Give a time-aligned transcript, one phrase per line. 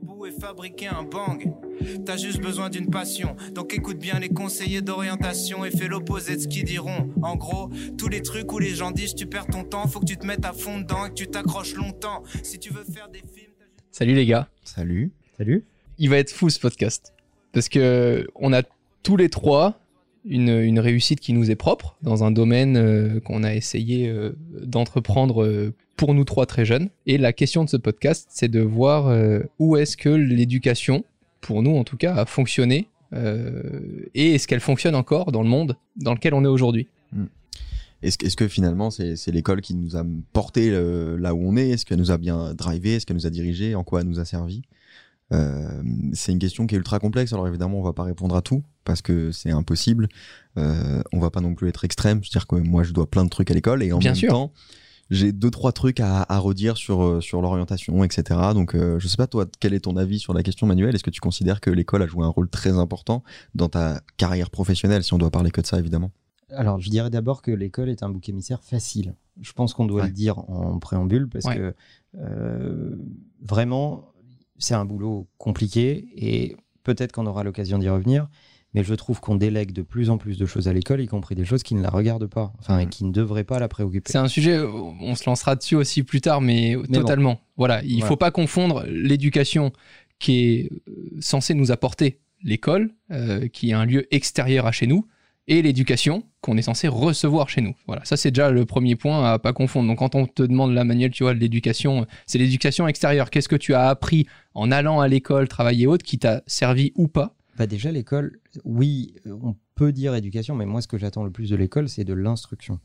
[0.00, 1.52] bambou et fabriquer un bang.
[2.04, 6.40] T'as juste besoin d'une passion, donc écoute bien les conseillers d'orientation et fais l'opposé de
[6.40, 7.10] ce qu'ils diront.
[7.22, 10.06] En gros, tous les trucs où les gens disent tu perds ton temps, faut que
[10.06, 12.22] tu te mettes à fond dedans et que tu t'accroches longtemps.
[12.42, 13.52] Si tu veux faire des films.
[13.90, 14.48] Salut les gars.
[14.64, 15.12] Salut.
[15.36, 15.64] Salut.
[15.98, 17.14] Il va être fou ce podcast
[17.52, 18.62] parce que on a
[19.02, 19.80] tous les trois
[20.24, 24.32] une, une réussite qui nous est propre dans un domaine euh, qu'on a essayé euh,
[24.62, 26.88] d'entreprendre euh, pour nous trois très jeunes.
[27.06, 29.12] Et la question de ce podcast, c'est de voir
[29.58, 31.04] où est-ce que l'éducation,
[31.40, 32.86] pour nous en tout cas, a fonctionné
[34.14, 36.86] et est-ce qu'elle fonctionne encore dans le monde dans lequel on est aujourd'hui.
[38.02, 41.70] Est-ce que, est-ce que finalement c'est l'école qui nous a porté là où on est?
[41.70, 44.20] Est-ce qu'elle nous a bien drivé Est-ce qu'elle nous a dirigé En quoi elle nous
[44.20, 44.62] a servi?
[45.32, 45.82] Euh,
[46.14, 47.32] C'est une question qui est ultra complexe.
[47.32, 50.08] Alors évidemment, on va pas répondre à tout parce que c'est impossible.
[50.56, 52.22] Euh, on va pas non plus être extrême.
[52.24, 54.30] C'est-à-dire que moi, je dois plein de trucs à l'école et en Bien même sûr.
[54.30, 54.52] temps,
[55.10, 58.40] j'ai deux trois trucs à, à redire sur euh, sur l'orientation, etc.
[58.54, 60.94] Donc, euh, je sais pas toi, quel est ton avis sur la question, Manuel?
[60.94, 63.22] Est-ce que tu considères que l'école a joué un rôle très important
[63.54, 66.10] dans ta carrière professionnelle, si on doit parler que de ça, évidemment?
[66.50, 69.14] Alors, je dirais d'abord que l'école est un bouc émissaire facile.
[69.42, 70.06] Je pense qu'on doit Ouais.
[70.08, 71.56] le dire en préambule parce Ouais.
[71.56, 71.74] que
[72.18, 72.96] euh,
[73.42, 74.10] vraiment,
[74.58, 78.28] c'est un boulot compliqué et peut-être qu'on aura l'occasion d'y revenir.
[78.74, 81.34] Mais je trouve qu'on délègue de plus en plus de choses à l'école, y compris
[81.34, 82.90] des choses qui ne la regardent pas, enfin, et Mhm.
[82.90, 84.12] qui ne devraient pas la préoccuper.
[84.12, 87.40] C'est un sujet, on se lancera dessus aussi plus tard, mais, Mais totalement.
[87.56, 88.06] Voilà, il Voilà.
[88.06, 89.72] faut pas confondre l'éducation
[90.18, 94.86] qui est euh, censée nous apporter l'école, euh, qui est un lieu extérieur à chez
[94.86, 95.06] nous,
[95.50, 97.74] et l'éducation qu'on est censé recevoir chez nous.
[97.86, 99.88] Voilà, ça c'est déjà le premier point à pas confondre.
[99.88, 103.30] Donc quand on te demande là, Manuel, tu vois, l'éducation, c'est l'éducation extérieure.
[103.30, 104.26] Qu'est-ce que tu as appris
[104.58, 109.14] en allant à l'école, travailler autre, qui t'a servi ou pas Bah déjà, l'école, oui,
[109.26, 112.04] euh, on peut dire éducation, mais moi, ce que j'attends le plus de l'école, c'est
[112.04, 112.80] de l'instruction.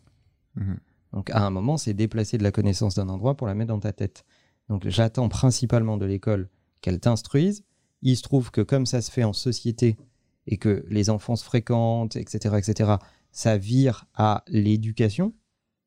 [0.55, 0.77] Mhm.
[1.13, 3.79] Donc, à un moment, c'est déplacer de la connaissance d'un endroit pour la mettre dans
[3.79, 4.23] ta tête.
[4.69, 6.47] Donc, j'attends principalement de l'école
[6.81, 7.63] qu'elle t'instruise.
[8.03, 9.97] Il se trouve que comme ça se fait en société
[10.45, 12.91] et que les enfants se fréquentent, etc., etc.,
[13.31, 15.33] ça vire à l'éducation.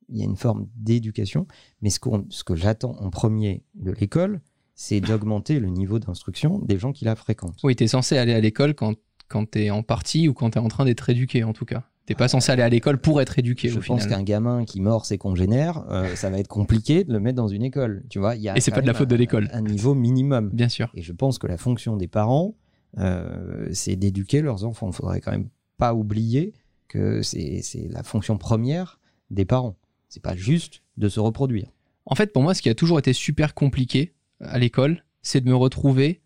[0.09, 1.47] Il y a une forme d'éducation.
[1.81, 4.41] Mais ce, que j'attends en premier de l'école,
[4.77, 7.59] c'est d'augmenter le niveau d'instruction des gens qui la fréquentent.
[7.65, 8.95] Oui, tu es censé aller à l'école quand,
[9.29, 11.65] quand tu es en partie ou quand tu es en train d'être éduqué, en tout
[11.65, 11.83] cas.
[12.05, 14.81] T'es pas censé aller à l'école pour être éduqué, Je au pense qu'un gamin qui
[14.81, 18.05] mord ses congénères, euh, ça va être compliqué de le mettre dans une école.
[18.11, 19.49] Tu vois, y a Et c'est pas de la faute de un- l'école.
[19.53, 20.51] Un niveau minimum.
[20.53, 20.89] Bien sûr.
[20.95, 22.55] Et je pense que la fonction des parents,
[22.99, 24.89] euh, c'est d'éduquer leurs enfants.
[24.91, 25.49] Il faudrait quand même
[25.79, 26.53] pas oublier
[26.89, 29.01] que c'est c'est la fonction première
[29.31, 29.77] des parents.
[30.09, 31.73] C'est pas juste de se reproduire.
[32.05, 35.49] En fait, pour moi, ce qui a toujours été super compliqué à l'école, c'est de
[35.49, 36.23] me retrouver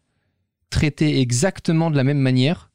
[0.71, 2.71] traité exactement de la même manière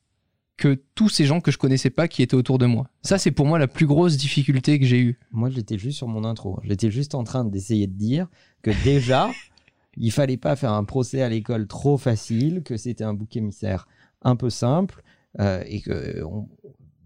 [0.57, 2.89] que tous ces gens que je connaissais pas qui étaient autour de moi.
[3.01, 5.19] Ça, c'est pour moi la plus grosse difficulté que j'ai eue.
[5.31, 6.59] Moi, j'étais juste sur mon intro.
[6.63, 8.27] J'étais juste en train d'essayer de dire
[8.61, 9.29] que déjà,
[9.97, 13.87] il fallait pas faire un procès à l'école trop facile, que c'était un bouc émissaire
[14.21, 15.03] un peu simple,
[15.39, 16.47] euh, et que on-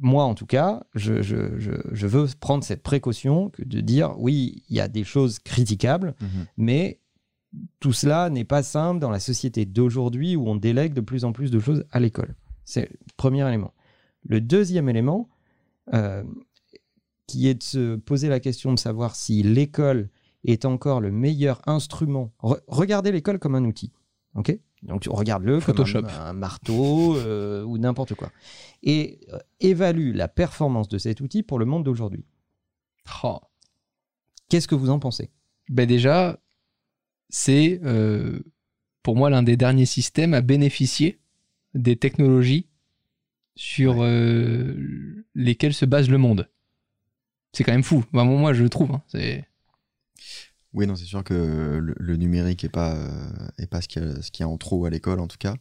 [0.02, 4.14] moi, en tout cas, je, je- je- je veux prendre cette précaution que de dire
[4.18, 6.16] oui, il y a des choses critiquables,
[6.56, 7.00] mais
[7.80, 11.32] tout cela n'est pas simple dans la société d'aujourd'hui où on délègue de plus en
[11.32, 12.36] plus de choses à l'école.
[12.66, 13.74] C'est le premier élément.
[14.28, 15.30] Le deuxième élément,
[15.94, 16.24] euh,
[17.26, 20.10] qui est de se poser la question de savoir si l'école
[20.46, 22.32] est encore le meilleur instrument.
[22.42, 23.92] Re- regardez l'école comme un outil.
[24.36, 24.58] ok?
[24.84, 26.06] Donc regarde-le comme Photoshop.
[26.06, 28.32] un, un marteau euh, ou n'importe quoi.
[28.84, 32.24] Et euh, évalue la performance de cet outil pour le monde d'aujourd'hui.
[33.24, 33.40] Oh.
[34.48, 35.32] Qu'est-ce que vous en pensez?
[35.70, 36.40] Ben déjà,
[37.30, 38.40] c'est euh,
[39.04, 41.20] pour moi l'un des derniers systèmes à bénéficier
[41.76, 42.68] des technologies
[43.56, 46.50] sur euh, lesquelles se base le monde.
[47.54, 48.04] C'est quand même fou.
[48.14, 48.92] Enfin, moi, je le trouve.
[48.92, 49.04] hein.
[49.08, 49.46] C'est
[50.74, 51.34] Oui, non, c'est sûr que
[51.82, 54.46] le, le numérique est pas, euh, est pas ce qu'il y, a- ce qu'il y
[54.46, 55.56] a en trop à l'école, en tout cas.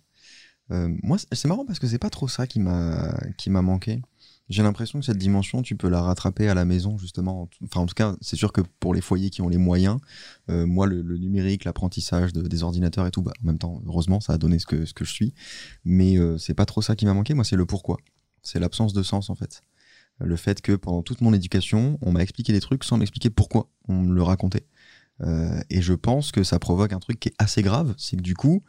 [0.72, 3.62] Euh, moi, c'est- c'est marrant parce que c'est pas trop ça qui m'a qui m'a
[3.62, 4.02] manqué.
[4.48, 7.48] J'ai l'impression que cette dimension, tu peux la rattraper à la maison, justement.
[7.64, 9.98] Enfin, en tout cas, c'est sûr que pour les foyers qui ont les moyens,
[10.48, 14.20] euh, moi, le, numérique, l'apprentissage de- des ordinateurs et tout, bah, en même temps, heureusement,
[14.20, 15.34] ça a donné ce que, ce que je suis.
[15.84, 17.34] Mais euh, c'est pas trop ça qui m'a manqué.
[17.34, 17.98] Moi, c'est le pourquoi.
[18.42, 19.62] C'est l'absence de sens, en fait.
[20.20, 23.68] Le fait que pendant toute mon éducation, on m'a expliqué des trucs sans m'expliquer pourquoi
[23.86, 24.66] on me le racontait.
[25.20, 28.22] Euh, et je pense que ça provoque un truc qui est assez grave, c'est que
[28.22, 28.62] du coup,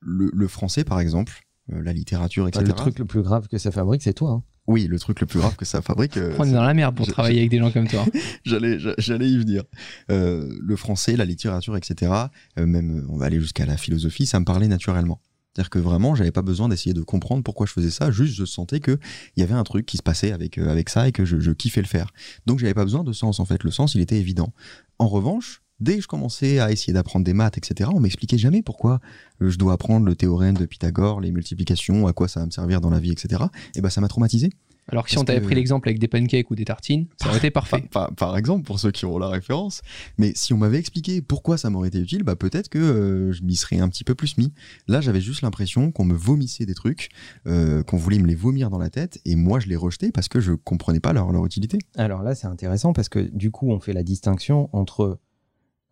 [0.00, 1.42] le, français, par exemple,
[1.72, 2.64] euh, la littérature, etc.
[2.66, 4.30] Le truc le plus grave que ça fabrique, c'est toi.
[4.32, 4.42] hein.
[4.68, 6.16] Oui, le truc le plus grave que ça fabrique.
[6.16, 8.04] euh, on est dans la merde pour travailler avec des gens comme toi.
[8.44, 9.64] j'allais j'a- j'allais y venir
[10.10, 12.12] Euh, le français la littérature etc
[12.58, 15.20] euh, même euh, on va aller jusqu'à la philosophie ça me parlait naturellement
[15.54, 18.44] c'est-à-dire que vraiment j'avais pas besoin d'essayer de comprendre pourquoi je faisais ça juste je
[18.44, 18.98] sentais que
[19.36, 21.40] il y avait un truc qui se passait avec euh, avec ça et que je,
[21.40, 22.10] je kiffais le faire
[22.46, 24.52] donc j'avais pas besoin de sens en fait le sens il était évident
[24.98, 28.62] en revanche dès que je commençais à essayer d'apprendre des maths, etc., on m'expliquait jamais
[28.62, 29.00] pourquoi
[29.40, 32.80] je dois apprendre le théorème de Pythagore, les multiplications, à quoi ça va me servir
[32.80, 33.42] dans la vie, etc.
[33.74, 34.50] Et ben ça m'a traumatisé.
[34.88, 37.06] Alors que si Parce on t'avait que- pris l'exemple avec des pancakes ou des tartines,
[37.20, 37.82] ça aurait été parfait.
[37.92, 39.80] Par, par- par exemple, pour ceux qui auront la référence.
[40.18, 43.42] Mais si on m'avait expliqué pourquoi ça m'aurait été utile, bah peut-être que euh, je
[43.42, 44.52] m'y serais un petit peu plus mis.
[44.88, 47.10] Là, j'avais juste l'impression qu'on me vomissait des trucs,
[47.46, 50.26] euh, qu'on voulait me les vomir dans la tête, et moi je les rejetais parce
[50.28, 51.78] que je comprenais pas leur, leur utilité.
[51.96, 55.20] Alors là, c'est intéressant parce que du coup, on fait la distinction entre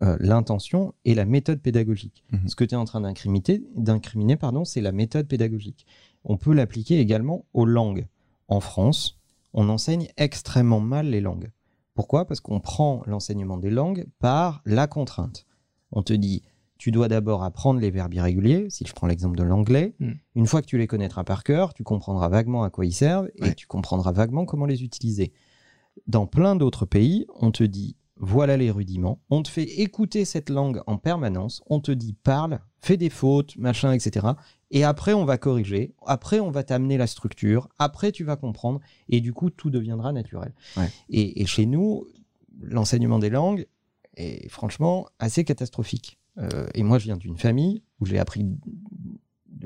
[0.03, 2.23] euh, l'intention et la méthode pédagogique.
[2.31, 2.47] Mhm.
[2.47, 5.85] Ce que tu es en train d'incriminer, pardon, c'est la méthode pédagogique.
[6.23, 8.07] On peut l'appliquer également aux langues.
[8.47, 9.19] En France,
[9.53, 11.51] on enseigne extrêmement mal les langues.
[11.93, 12.25] Pourquoi?
[12.25, 15.45] Parce qu'on prend l'enseignement des langues par la contrainte.
[15.91, 16.41] On te dit,
[16.77, 19.93] tu dois d'abord apprendre les verbes irréguliers, si je prends l'exemple de l'anglais.
[19.99, 20.11] Mm.
[20.35, 23.29] Une fois que tu les connaîtras par cœur, tu comprendras vaguement à quoi ils servent
[23.35, 23.53] et Ouais.
[23.55, 25.31] tu comprendras vaguement comment les utiliser.
[26.07, 30.51] Dans plein d'autres pays, on te dit voilà les rudiments, on te fait écouter cette
[30.51, 34.27] langue en permanence, on te dit parle, fais des fautes, machin, etc.
[34.69, 38.79] Et après, on va corriger, après, on va t'amener la structure, après, tu vas comprendre,
[39.09, 40.53] et du coup, tout deviendra naturel.
[40.77, 40.87] Ouais.
[41.09, 42.05] Et, et chez nous,
[42.61, 43.65] l'enseignement des langues
[44.15, 46.19] est franchement assez catastrophique.
[46.37, 48.45] Euh, et moi, je viens d'une famille où j'ai appris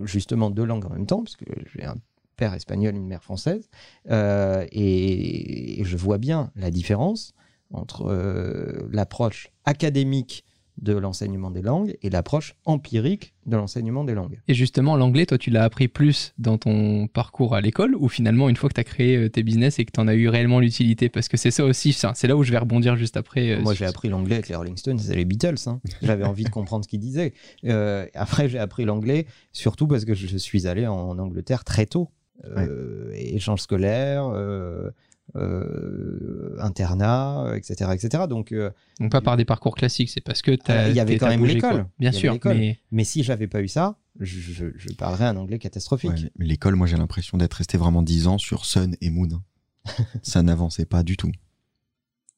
[0.03, 1.97] justement deux langues en même temps, parce que j'ai un
[2.37, 3.69] père espagnol, une mère française,
[4.09, 7.33] euh, et, et je vois bien la différence
[7.71, 10.44] entre euh, l'approche académique
[10.81, 14.41] de l'enseignement des langues et l'approche empirique de l'enseignement des langues.
[14.50, 18.50] Et justement, l'anglais, toi, tu l'as appris plus dans ton parcours à l'école ou finalement,
[18.50, 20.27] une fois que tu as créé euh, tes business et que tu en as eu
[20.27, 21.07] réellement l'utilité?
[21.07, 23.51] Parce que c'est ça aussi, c'est là où je vais rebondir juste après.
[23.51, 25.56] euh, Moi, j'ai appris l'anglais avec les Rolling Stones et les Beatles.
[25.67, 25.79] hein.
[26.01, 27.31] J'avais envie de comprendre ce qu'ils disaient.
[27.63, 32.09] Euh, après, j'ai appris l'anglais surtout parce que je suis allé en Angleterre très tôt.
[32.44, 34.91] Euh, Échange scolaire, euh,
[35.36, 38.24] euh, internat, etc., etc.
[38.30, 38.69] Donc, euh,
[39.00, 41.27] Donc pas par des parcours classiques, c'est parce que tu Euh, il y avait quand
[41.27, 41.88] même l'école.
[42.00, 45.60] Bien sûr, mais mais si j'avais pas eu ça, je, je- je parlerais un anglais
[45.60, 46.12] catastrophique.
[46.12, 49.42] Ouais, L'école, moi j'ai l'impression d'être resté vraiment 10 ans sur Sun et Moon.
[50.24, 51.31] ça n'avançait pas du tout.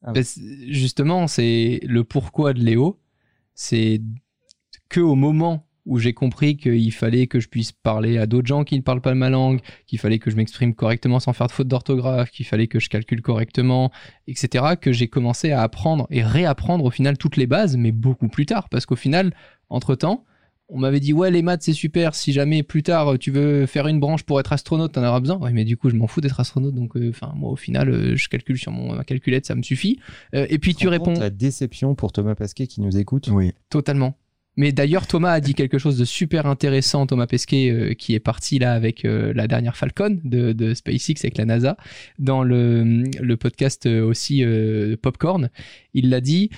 [0.01, 0.39] Parce-
[0.69, 2.99] justement, c'est le pourquoi de Léo.
[3.53, 4.01] C'est
[4.89, 8.63] que au moment où j'ai compris qu'il fallait que je puisse parler à d'autres gens
[8.63, 11.51] qui ne parlent pas ma langue, qu'il fallait que je m'exprime correctement sans faire de
[11.51, 13.91] faute d'orthographe, qu'il fallait que je calcule correctement,
[14.27, 18.27] etc., que j'ai commencé à apprendre et réapprendre au final toutes les bases, mais beaucoup
[18.27, 18.69] plus tard.
[18.69, 19.33] Parce qu'au final,
[19.69, 20.25] entre-temps,
[20.69, 23.87] on m'avait dit ouais les maths c'est super si jamais plus tard tu veux faire
[23.87, 26.19] une branche pour être astronaute t'en auras besoin ouais mais du coup je m'en fous
[26.19, 29.45] d'être astronaute donc euh, enfin moi au final euh, je calcule sur mon ma calculette
[29.45, 29.97] ça me suffit
[30.35, 33.29] Euh, et puis tu réponds La déception pour Thomas Pasquet qui nous écoute.
[33.31, 33.53] Oui.
[33.69, 34.17] totalement
[34.57, 38.19] mais d'ailleurs Thomas a dit quelque chose de super intéressant Thomas Pesquet euh, qui est
[38.19, 41.77] parti là avec euh, la dernière Falcon de, de SpaceX avec la NASA
[42.19, 45.49] dans le, le podcast euh, aussi euh, Popcorn
[45.93, 46.49] il l'a dit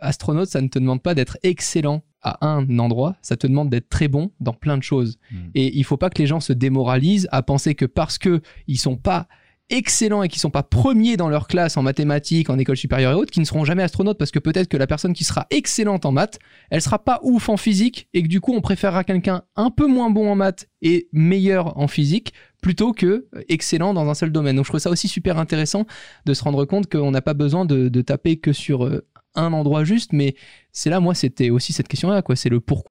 [0.00, 3.88] astronaute ça ne te demande pas d'être excellent à un endroit, ça te demande d'être
[3.88, 5.18] très bon dans plein de choses.
[5.30, 5.36] Mm.
[5.54, 8.78] Et il faut pas que les gens se démoralisent à penser que parce que ils
[8.78, 9.28] sont pas
[9.70, 13.14] excellents et qui sont pas premiers dans leur classe en mathématiques, en école supérieure et
[13.14, 16.06] autres, qui ne seront jamais astronautes parce que peut-être que la personne qui sera excellente
[16.06, 16.38] en maths,
[16.70, 19.86] elle sera pas ouf en physique et que du coup on préférera quelqu'un un peu
[19.86, 22.32] moins bon en maths et meilleur en physique
[22.62, 24.56] plutôt que euh, excellent dans un seul domaine.
[24.56, 25.86] Donc je trouve ça aussi super intéressant
[26.24, 29.52] de se rendre compte qu'on n'a pas besoin de, de taper que sur euh, un
[29.52, 30.34] endroit juste, mais
[30.72, 32.36] c'est là, moi, c'était aussi cette question-là, quoi.
[32.36, 32.90] C'est le pourquoi.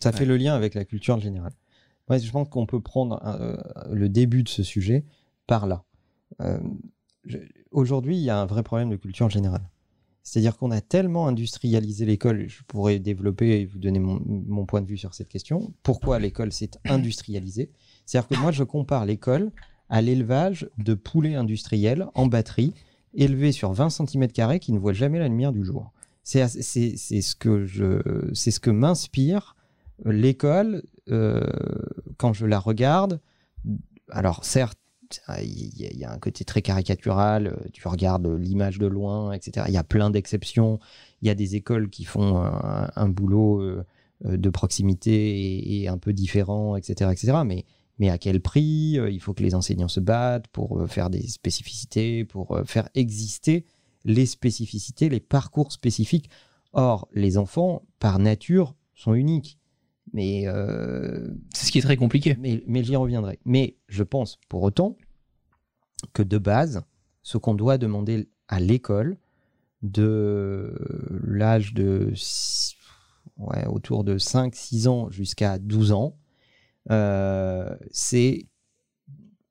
[0.00, 1.52] Ça fait le lien avec la culture générale.
[2.08, 3.56] Ouais, je pense qu'on peut prendre euh,
[3.92, 5.04] le début de ce sujet
[5.46, 5.84] par là.
[6.40, 6.60] Euh,
[7.72, 9.68] Aujourd'hui, il y a un vrai problème de culture générale.
[10.22, 14.80] C'est-à-dire qu'on a tellement industrialisé l'école, je pourrais développer et vous donner mon, mon point
[14.80, 15.72] de vue sur cette question.
[15.82, 17.70] Pourquoi l'école s'est industrialisée
[18.04, 19.52] C'est-à-dire que moi, je compare l'école
[19.88, 22.74] à l'élevage de poulets industriels en batterie,
[23.14, 25.92] élevés sur 20 cm qui ne voient jamais la lumière du jour.
[26.24, 26.38] Ce
[27.36, 27.66] que,
[28.34, 29.55] c'est ce que m'inspire
[30.04, 31.40] l'école, euh,
[32.16, 33.20] quand je la regarde,
[34.10, 34.78] alors certes,
[35.40, 39.66] il y, a- un côté très caricatural, euh, tu regardes l'image de loin, etc.
[39.68, 40.80] Il y a plein d'exceptions.
[41.22, 43.84] Il y a des écoles qui font un, boulot euh,
[44.24, 47.38] de proximité et, et un peu différent, etc., etc.
[47.46, 47.64] Mais
[47.98, 52.24] Mais à quel prix Il faut que les enseignants se battent pour faire des spécificités,
[52.24, 53.64] pour faire exister
[54.04, 56.30] les spécificités, les parcours spécifiques.
[56.72, 59.58] Or, les enfants, par nature, sont uniques.
[60.16, 62.36] Mais, euh, C'est ce qui est très compliqué.
[62.40, 63.38] mais, mais j'y reviendrai.
[63.44, 64.96] Mais je pense pour autant
[66.14, 66.82] que de base,
[67.22, 69.18] ce qu'on doit demander à l'école
[69.82, 70.74] de
[71.22, 72.14] l'âge de
[73.36, 76.16] ouais, autour de 5-6 ans jusqu'à 12 ans,
[76.90, 78.46] euh, c'est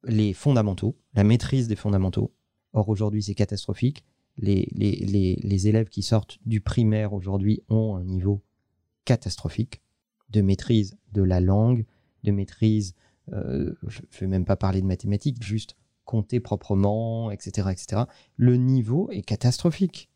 [0.03, 2.33] les fondamentaux, la maîtrise des fondamentaux.
[2.73, 4.03] Or aujourd'hui, c'est catastrophique.
[4.39, 8.41] Les, les, les, les élèves qui sortent du primaire aujourd'hui ont un niveau
[9.05, 9.83] catastrophique
[10.29, 11.85] de maîtrise de la langue,
[12.23, 12.95] de maîtrise,
[13.33, 18.03] euh, je ne vais même pas parler de mathématiques, juste compter proprement, etc., etc.
[18.37, 20.09] Le niveau est catastrophique.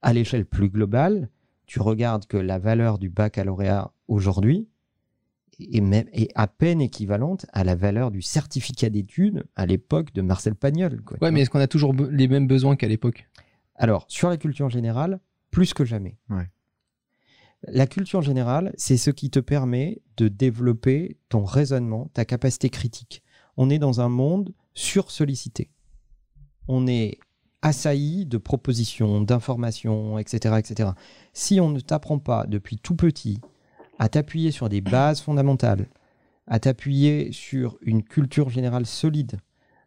[0.00, 1.28] À l'échelle plus globale,
[1.66, 4.68] tu regardes que la valeur du baccalauréat aujourd'hui
[5.58, 10.22] est, même, est à peine équivalente à la valeur du certificat d'études à l'époque de
[10.22, 11.02] Marcel Pagnol.
[11.02, 13.28] quoi, Ouais, mais est-ce qu'on a toujours les mêmes besoins qu'à l'époque?
[13.74, 16.18] Alors, sur la culture générale, plus que jamais.
[16.30, 16.48] Ouais.
[17.68, 23.22] La culture générale, c'est ce qui te permet de développer ton raisonnement, ta capacité critique.
[23.56, 25.70] On est dans un monde sursollicité.
[26.66, 27.18] On est
[27.60, 30.90] assailli de propositions, d'informations, etc., etc.
[31.32, 33.40] Si on ne t'apprend pas depuis tout petit
[34.00, 35.88] à t'appuyer sur des bases fondamentales,
[36.48, 39.38] à t'appuyer sur une culture générale solide,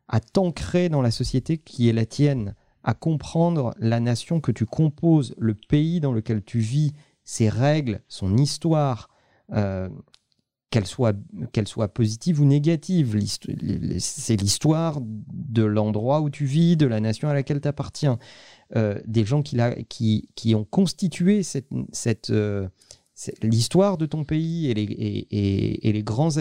[0.07, 2.55] à t'ancrer dans la société qui est la tienne,
[2.85, 6.93] à comprendre la nation que tu composes, le pays dans lequel tu vis,
[7.25, 9.09] ses règles, son histoire,
[9.51, 9.89] euh,
[10.69, 11.15] qu'elle soit,
[11.65, 13.17] soit positive ou négative.
[13.99, 18.17] C'est l'histoire de l'endroit où tu vis, de la nation à laquelle tu appartiens.
[18.73, 22.67] des gens qui, ont constitué cette, euh,
[23.41, 25.27] l'histoire de ton pays et les,
[25.81, 26.31] et, les grands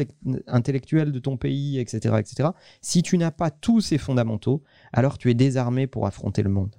[0.47, 2.51] intellectuels de ton pays, etc., etc.
[2.81, 4.63] Si tu n'as pas tous ces fondamentaux,
[4.93, 6.75] alors tu es désarmé pour affronter le monde.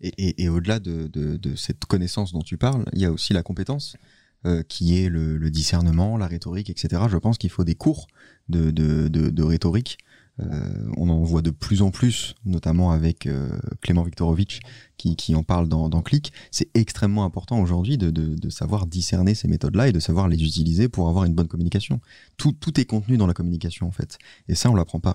[0.00, 3.96] Et, au-delà de, cette connaissance dont tu parles, il y a aussi la compétence,
[4.44, 7.02] euh, qui est le, discernement, la rhétorique, etc.
[7.08, 8.06] Je pense qu'il faut des cours
[8.48, 9.98] de, rhétorique.
[10.38, 13.48] Euh, on en voit de plus en plus, notamment avec euh,
[13.80, 14.60] Clément Viktorovitch,
[14.98, 16.30] qui, en parle dans, dans Click.
[16.50, 21.08] C'est extrêmement important aujourd'hui de, savoir discerner ces méthodes-là et de savoir les utiliser pour
[21.08, 22.00] avoir une bonne communication.
[22.36, 24.18] Tout, tout est contenu dans la communication, en fait.
[24.48, 25.14] Et ça, on l'apprend pas.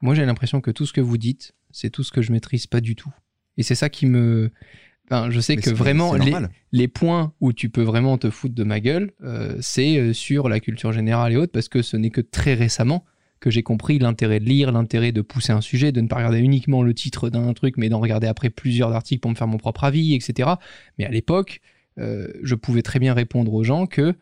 [0.00, 2.66] Moi, j'ai l'impression que tout ce que vous dites, c'est tout ce que je maîtrise
[2.66, 3.12] pas du tout.
[3.56, 4.50] Et c'est ça qui me.
[5.06, 6.32] Enfin, je sais Mais que vraiment, les,
[6.70, 10.48] les points où tu peux vraiment te foutre de ma gueule, euh, c'est euh, sur
[10.48, 13.04] la culture générale et autres, parce que ce n'est que très récemment
[13.42, 16.38] que j'ai compris l'intérêt de lire, l'intérêt de pousser un sujet, de ne pas regarder
[16.38, 19.58] uniquement le titre d'un truc, mais d'en regarder après plusieurs articles pour me faire mon
[19.58, 20.50] propre avis, etc.
[20.96, 21.60] Mais à l'époque,
[21.98, 24.14] euh, je pouvais très bien répondre aux gens que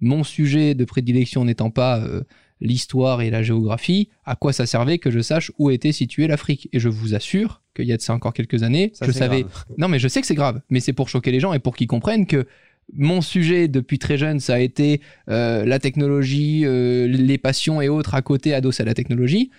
[0.00, 2.24] mon sujet de prédilection n'étant pas euh,
[2.60, 6.68] l'histoire et la géographie, à quoi ça servait que je sache où était située l'Afrique
[6.72, 9.42] Et je vous assure qu'il y a de ça encore quelques années, Ça, je savais
[9.42, 9.64] grave.
[9.78, 11.74] non, mais je sais que c'est grave, mais c'est pour choquer les gens et pour
[11.76, 12.46] qu'ils comprennent que
[12.92, 15.00] mon sujet depuis très jeune, ça a été
[15.30, 19.50] euh, la technologie, euh, les passions et autres à côté adossés à la technologie.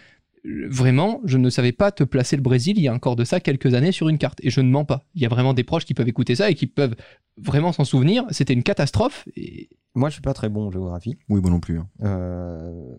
[0.70, 3.40] Vraiment, je ne savais pas te placer le Brésil il y a encore de ça
[3.40, 4.38] quelques années sur une carte.
[4.44, 5.04] Et je ne mens pas.
[5.16, 6.96] Il y a vraiment des proches qui peuvent écouter ça et qui peuvent
[7.38, 8.26] vraiment s'en souvenir.
[8.30, 9.28] C'était une catastrophe.
[9.36, 11.18] Et Moi, je suis pas très bon en géographie.
[11.30, 11.80] Oui, moi non plus.
[11.80, 11.88] hein.
[12.04, 12.96] Euh,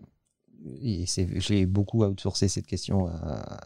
[0.81, 3.61] et c'est- j'ai beaucoup outsourcé cette question à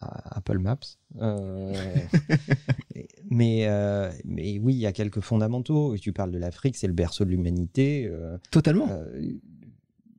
[0.00, 0.78] Apple Maps.
[1.20, 1.72] Euh,
[3.30, 5.96] mais, euh, mais oui, il y a quelques fondamentaux.
[5.98, 8.06] Tu parles de l'Afrique, c'est le berceau de l'humanité.
[8.10, 8.88] euh, totalement.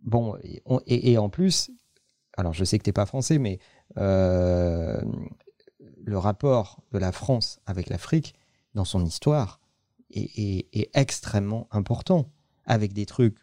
[0.03, 1.71] bon, et, on- et- et en plus,
[2.37, 3.59] alors je sais que tu n'es pas français, mais
[6.03, 8.33] le rapport de la France avec l'Afrique
[8.73, 9.59] dans son histoire
[10.11, 12.31] est, est- est extrêmement important,
[12.65, 13.37] avec des trucs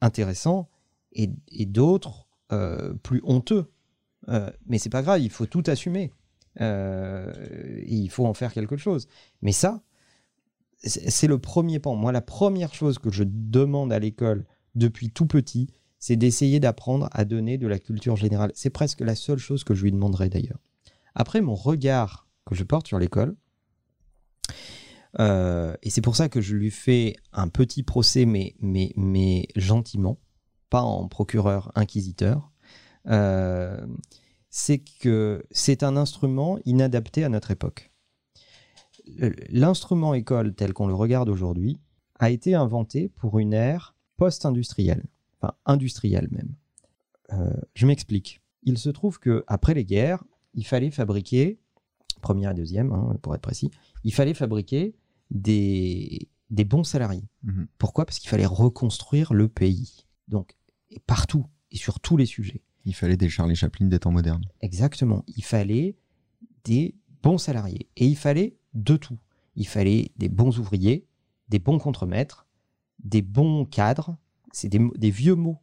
[0.00, 0.68] intéressants
[1.12, 2.28] et, et d'autres
[3.02, 3.70] plus honteux.
[4.28, 6.12] Euh, mais c'est pas grave, il faut tout assumer.
[6.60, 7.32] Euh,
[7.86, 9.08] il faut en faire quelque chose.
[9.42, 9.82] Mais ça,
[10.82, 11.96] c'est c'est le premier pan.
[11.96, 17.08] Moi, la première chose que je demande à l'école depuis tout petit, c'est d'essayer d'apprendre
[17.12, 18.52] à donner de la culture générale.
[18.54, 20.60] C'est presque la seule chose que je lui demanderai d'ailleurs.
[21.14, 23.36] Après, mon regard que je porte sur l'école,
[25.20, 29.48] euh, et c'est pour ça que je lui fais un petit procès, mais, mais, mais
[29.56, 30.18] gentiment,
[30.70, 32.52] pas en procureur inquisiteur,
[33.08, 33.86] euh,
[34.50, 37.90] c'est que c'est un instrument inadapté à notre époque.
[39.06, 41.78] Le- L'instrument école tel qu'on le regarde aujourd'hui
[42.18, 45.04] a été inventé pour une ère post-industrielle,
[45.40, 46.54] enfin industrielle même.
[47.32, 48.40] Euh, je m'explique.
[48.62, 50.22] Il se trouve que après les guerres,
[50.54, 51.58] il fallait fabriquer,
[52.22, 53.70] première et deuxième hein, pour être précis,
[54.04, 54.94] il fallait fabriquer
[55.30, 57.24] des, des bons salariés.
[57.42, 57.66] Mhm.
[57.78, 58.06] Pourquoi?
[58.06, 60.06] Parce qu'il fallait reconstruire le pays.
[60.28, 60.56] Donc,
[60.90, 62.62] et partout et sur tous les sujets.
[62.84, 64.44] Il fallait des Charlie Chaplin des temps modernes.
[64.60, 65.24] Exactement.
[65.36, 65.96] Il fallait
[66.64, 69.18] des bons salariés et il fallait de tout.
[69.56, 71.06] Il fallait des bons ouvriers,
[71.48, 72.46] des bons contremaîtres,
[73.02, 74.16] des bons cadres.
[74.52, 75.58] C'est des, des vieux mots.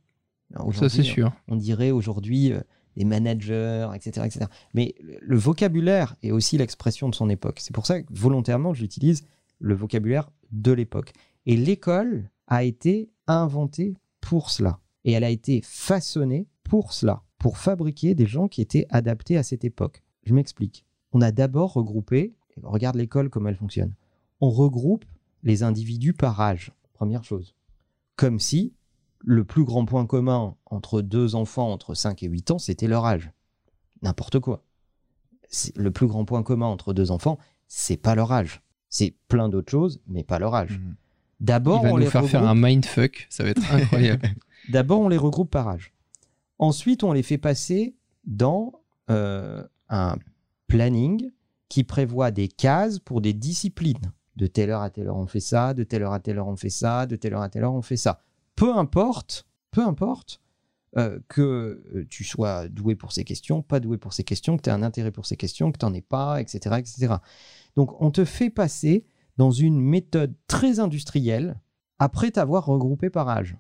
[0.74, 1.32] Ça, c'est sûr.
[1.48, 2.60] on dirait aujourd'hui euh,
[2.98, 4.46] des managers, etc., etc.
[4.74, 7.60] Mais le vocabulaire est aussi l'expression de son époque.
[7.62, 9.26] C'est pour ça que volontairement, j'utilise
[9.60, 11.14] le vocabulaire de l'époque.
[11.46, 14.80] Et l'école a été inventée pour cela.
[15.06, 19.44] Et elle a été façonnée pour cela, pour fabriquer des gens qui étaient adaptés à
[19.44, 20.04] cette époque.
[20.24, 20.86] Je m'explique.
[21.12, 23.94] On a d'abord regroupé, regarde l'école comme elle fonctionne,
[24.40, 25.04] on regroupe
[25.44, 27.56] les individus par âge, première chose.
[28.16, 28.74] Comme si
[29.20, 33.06] le plus grand point commun entre deux enfants entre 5 et 8 ans, c'était leur
[33.06, 33.34] âge.
[34.02, 34.64] N'importe quoi.
[35.76, 37.38] Le plus grand point commun entre deux enfants,
[37.68, 38.62] c'est pas leur âge.
[38.88, 40.80] C'est plein d'autres choses, mais pas leur âge.
[40.80, 40.96] Mhm.
[41.42, 43.28] D'abord, va on nous les faire faire un mindfuck.
[43.30, 44.30] Ça va être incroyable.
[44.70, 45.92] D'abord, on les regroupe par âge.
[46.62, 48.72] Ensuite, on les fait passer dans
[49.10, 50.16] euh, un
[50.68, 51.32] planning
[51.70, 54.14] qui prévoit des cases pour des disciplines.
[54.36, 56.48] De telle heure à telle heure, on fait ça, de telle heure à telle heure,
[56.48, 58.22] on fait ça, de telle heure à telle heure, on fait ça.
[58.56, 60.40] Peu importe, peu importe
[60.98, 61.42] euh, que
[61.96, 64.74] euh, tu sois doué pour ces questions, pas doué pour ces questions, que tu aies
[64.74, 67.16] un intérêt pour ces questions, que tu n'en aies pas, etc., etc.
[67.76, 69.04] Donc, on te fait passer
[69.38, 71.60] dans une méthode très industrielle
[71.98, 73.58] après t'avoir regroupé par âge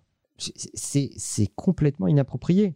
[0.73, 2.75] c'est complètement inapproprié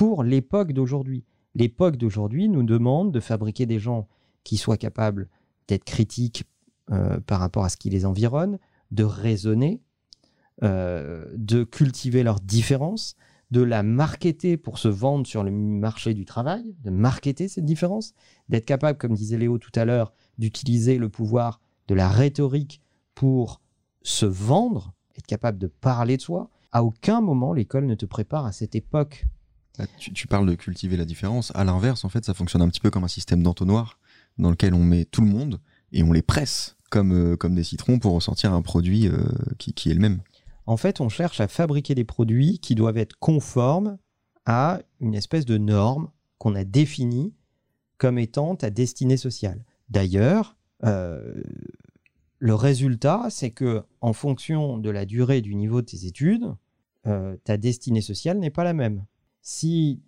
[0.00, 1.26] pour l'époque d'aujourd'hui.
[1.54, 4.08] L'époque d'aujourd'hui nous demande de fabriquer des gens
[4.44, 5.28] qui soient capables
[5.68, 6.44] d'être critiques
[6.90, 8.58] euh, par rapport à ce qui les environne,
[8.92, 9.82] de raisonner,
[10.62, 13.14] euh, de cultiver leurs différences,
[13.50, 18.14] de la marketer pour se vendre sur le marché du travail, de marketer cette différence,
[18.48, 22.80] d'être capable, comme disait Léo tout à l'heure, d'utiliser le pouvoir de la rhétorique
[23.14, 23.60] pour
[24.00, 26.48] se vendre, être capable de parler de soi.
[26.72, 29.26] À aucun moment l'école ne te prépare à cette époque.
[29.98, 31.52] Tu, parles de cultiver la différence.
[31.54, 33.98] À l'inverse, en fait, ça fonctionne un petit peu comme un système d'entonnoir
[34.38, 35.60] dans lequel on met tout le monde
[35.92, 39.24] et on les presse comme, euh, comme des citrons pour ressortir un produit euh,
[39.58, 40.20] qui, qui est le même.
[40.66, 43.98] En fait, on cherche à fabriquer des produits qui doivent être conformes
[44.46, 47.34] à une espèce de norme qu'on a définie
[47.98, 49.64] comme étant ta destinée sociale.
[49.88, 51.42] D'ailleurs, euh,
[52.38, 56.54] le résultat, c'est que en fonction de la durée du niveau de tes études,
[57.44, 59.04] ta destinée sociale n'est pas la même.
[59.42, 60.02] Si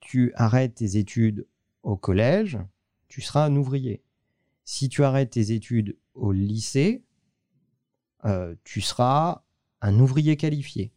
[0.00, 1.46] tu arrêtes tes études
[1.82, 2.58] au collège,
[3.08, 4.02] tu seras un ouvrier.
[4.64, 7.04] Si tu arrêtes tes études au lycée,
[8.24, 9.42] euh, tu seras
[9.80, 10.92] un ouvrier qualifié.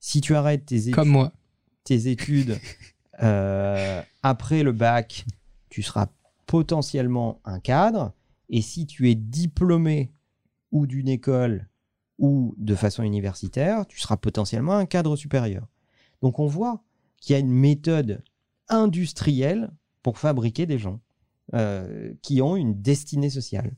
[0.00, 1.32] Si tu arrêtes tes études, Comme moi.
[1.84, 2.58] tes études
[3.22, 5.24] euh, après le bac,
[5.70, 6.08] tu seras
[6.46, 8.12] potentiellement un cadre.
[8.48, 10.12] Et si tu es diplômé
[10.72, 11.68] ou d'une école
[12.18, 15.66] ou de façon universitaire, tu seras potentiellement un cadre supérieur.
[16.22, 16.82] Donc on voit
[17.20, 18.22] qu'il y a une méthode
[18.68, 19.70] industrielle
[20.02, 21.00] pour fabriquer des gens
[21.54, 23.74] euh, qui ont une destinée sociale.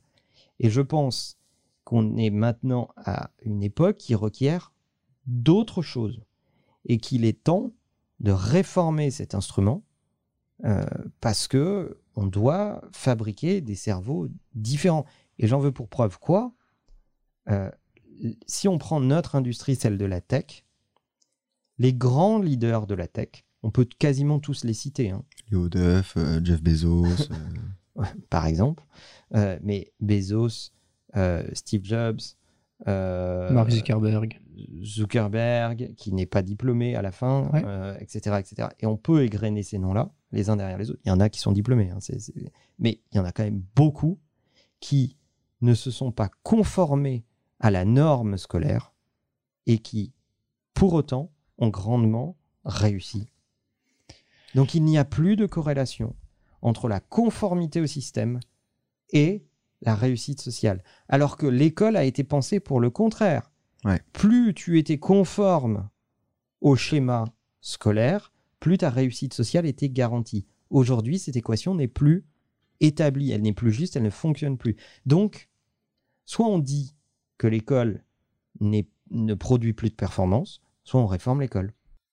[0.59, 1.38] Et je pense
[1.85, 4.72] qu'on est maintenant à une époque qui requiert
[5.26, 6.20] d'autres choses
[6.85, 7.72] et qu'il est temps
[8.20, 9.83] de réformer cet instrument
[10.64, 10.85] euh,
[11.20, 15.07] parce que on doit fabriquer des cerveaux différents.
[15.38, 16.53] Et j'en veux pour preuve quoi?
[17.48, 17.70] Euh,
[18.46, 20.64] Si on prend notre industrie, celle de la tech,
[21.80, 26.14] les grands leaders de la tech, on peut quasiment tous les citer, hein, Léo Duff,
[26.16, 27.04] euh, Jeff Bezos.
[27.98, 28.84] euh, par exemple,
[29.34, 30.70] euh, mais Bezos,
[31.16, 32.20] euh, Steve Jobs,
[32.86, 34.38] euh, Mark Zuckerberg.
[34.82, 37.62] Zuckerberg, qui n'est pas diplômé à la fin, Ouais.
[37.64, 38.68] euh, etc., etc.
[38.80, 41.00] Et on peut égrener ces noms-là, les uns derrière les autres.
[41.04, 41.98] Il y en a qui sont diplômés, hein,
[42.78, 44.18] mais il y en a quand même beaucoup
[44.80, 45.16] qui
[45.62, 47.24] ne se sont pas conformés
[47.58, 48.92] à la norme scolaire
[49.66, 50.12] et qui,
[50.74, 53.28] pour autant, ont grandement réussi.
[54.54, 56.16] Donc il n'y a plus de corrélation
[56.62, 58.40] entre la conformité au système
[59.10, 59.44] et
[59.82, 60.82] la réussite sociale.
[61.08, 63.50] Alors que l'école a été pensée pour le contraire.
[63.84, 64.00] Ouais.
[64.12, 65.88] Plus tu étais conforme
[66.60, 67.24] au schéma
[67.60, 70.46] scolaire, plus ta réussite sociale était garantie.
[70.68, 72.26] Aujourd'hui, cette équation n'est plus
[72.80, 74.76] établie, elle n'est plus juste, elle ne fonctionne plus.
[75.06, 75.48] Donc,
[76.26, 76.94] soit on dit
[77.38, 78.04] que l'école
[78.60, 81.72] ne produit plus de performance, soit on réforme l'école.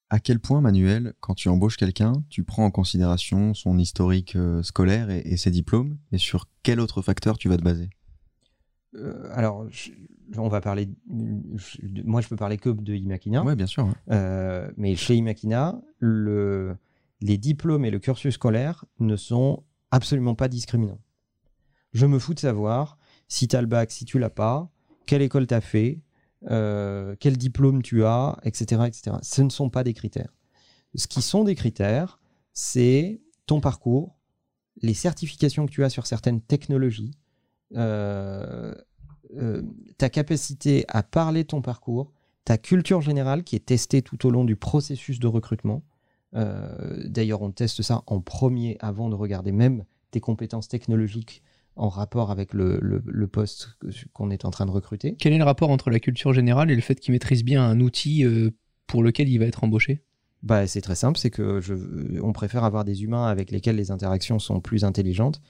[0.10, 4.64] À quel point, Manuel, quand tu embauches quelqu'un, tu prends en considération son historique euh,
[4.64, 5.98] scolaire et, et ses diplômes?
[6.14, 7.90] Et sur quel autre facteur tu vas te baser?
[8.96, 9.92] Euh, alors, je-
[10.38, 10.90] on va parler.
[11.56, 13.44] je- moi, je peux parler que de Imakina.
[13.44, 13.86] Ouais, bien sûr.
[13.86, 13.94] ouais.
[14.12, 16.78] Euh, mais chez Imakina, le,
[17.22, 21.02] les diplômes et le cursus scolaire ne sont absolument pas discriminants.
[21.94, 24.72] Je me fous de savoir si tu as le bac, si tu l'as pas,
[25.06, 26.02] quelle école tu as fait,
[26.50, 29.18] euh, quel diplôme tu as, etc., etc.
[29.22, 30.34] Ce ne sont pas des critères.
[30.96, 32.20] Ce qui sont des critères,
[32.54, 34.18] c'est ton parcours,
[34.82, 37.12] les certifications que tu as sur certaines technologies,
[37.76, 38.74] euh,
[39.36, 39.62] euh,
[39.98, 42.14] ta capacité à parler ton parcours,
[42.46, 45.84] ta culture générale qui est testée tout au long du processus de recrutement.
[46.34, 51.42] D'ailleurs, on teste ça en premier avant de regarder même tes compétences technologiques
[51.78, 53.78] en rapport avec le, le- le poste
[54.14, 55.16] qu'on est en train de recruter.
[55.18, 57.80] Quel est le rapport entre la culture générale et le fait qu'il maîtrise bien un
[57.80, 58.52] outil euh,
[58.88, 60.04] pour lequel il va être embauché?
[60.44, 61.74] Bah, c'est très simple, c'est que je,
[62.22, 65.42] on préfère avoir des humains avec lesquels les interactions sont plus intelligentes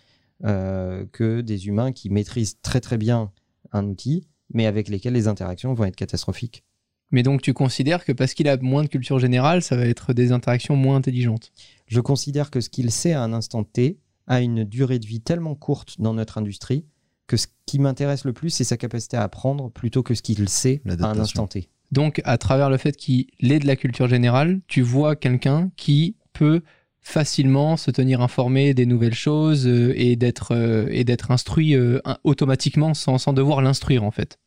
[0.45, 3.31] euh, que des humains qui maîtrisent très très bien
[3.73, 6.63] un outil, mais avec lesquels les interactions vont être catastrophiques.
[7.11, 10.13] Mais donc tu considères que parce qu'il a moins de culture générale, ça va être
[10.13, 11.51] des interactions moins intelligentes?
[11.87, 15.21] Je considère que ce qu'il sait à un instant T a une durée de vie
[15.21, 16.85] tellement courte dans notre industrie
[17.27, 20.47] que ce qui m'intéresse le plus, c'est sa capacité à apprendre plutôt que ce qu'il
[20.47, 21.69] sait à un instant T.
[21.91, 26.15] Donc, à travers le fait qu'il ait de la culture générale, tu vois quelqu'un qui
[26.33, 26.61] peut
[27.01, 32.01] facilement se tenir informé des nouvelles choses euh, et d'être euh, et d'être instruit euh,
[32.25, 34.37] automatiquement sans, sans devoir l'instruire en fait.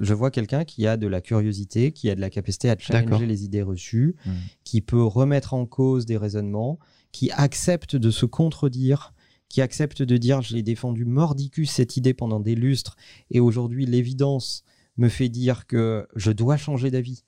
[0.00, 3.26] Je vois quelqu'un qui a de la curiosité, qui a de la capacité à challenger
[3.26, 4.30] les idées reçues, Mm.
[4.64, 6.78] qui peut remettre en cause des raisonnements,
[7.12, 9.12] qui accepte de se contredire,
[9.48, 12.96] qui accepte de dire je l'ai défendu mordicus cette idée pendant des lustres
[13.30, 14.64] et aujourd'hui l'évidence
[14.96, 17.24] me fait dire que je dois changer d'avis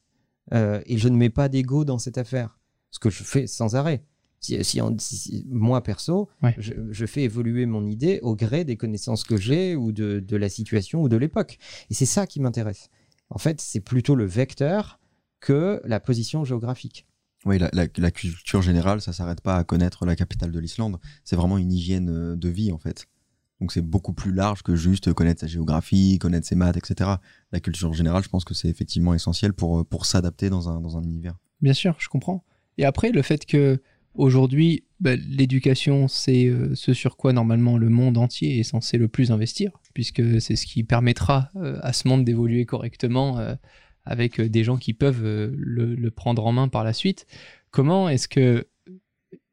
[0.55, 2.61] Euh, et je ne mets pas d'ego dans cette affaire,
[2.93, 4.05] ce que je fais sans arrêt.
[4.39, 4.57] Si,
[5.49, 6.55] moi perso, Ouais.
[6.59, 10.37] je, je fais évoluer mon idée au gré des connaissances que j'ai ou de, de
[10.37, 11.59] la situation ou de l'époque.
[11.91, 12.91] Et c'est ça qui m'intéresse.
[13.29, 15.01] En fait, c'est plutôt le vecteur
[15.41, 17.07] que la position géographique.
[17.47, 20.99] Oui, la, culture générale, ça s'arrête pas à connaître la capitale de l'Islande.
[21.23, 23.07] C'est vraiment une hygiène euh, de vie, en fait.
[23.61, 27.09] Donc c'est beaucoup plus large que juste connaître sa géographie, connaître ses maths, etc.
[27.53, 30.81] La culture générale, je pense que c'est effectivement essentiel pour, euh, pour s'adapter dans un,
[30.81, 31.37] dans un univers.
[31.63, 32.45] Bien sûr, je comprends.
[32.79, 33.81] Et après, le fait que
[34.15, 39.07] aujourd'hui, bah, l'éducation, c'est euh, ce sur quoi normalement le monde entier est censé le
[39.07, 43.39] plus investir, puisque c'est ce qui permettra à ce monde d'évoluer correctement
[44.07, 47.27] avec euh, des gens qui peuvent euh, le, le prendre en main par la suite.
[47.71, 48.67] Comment est-ce que,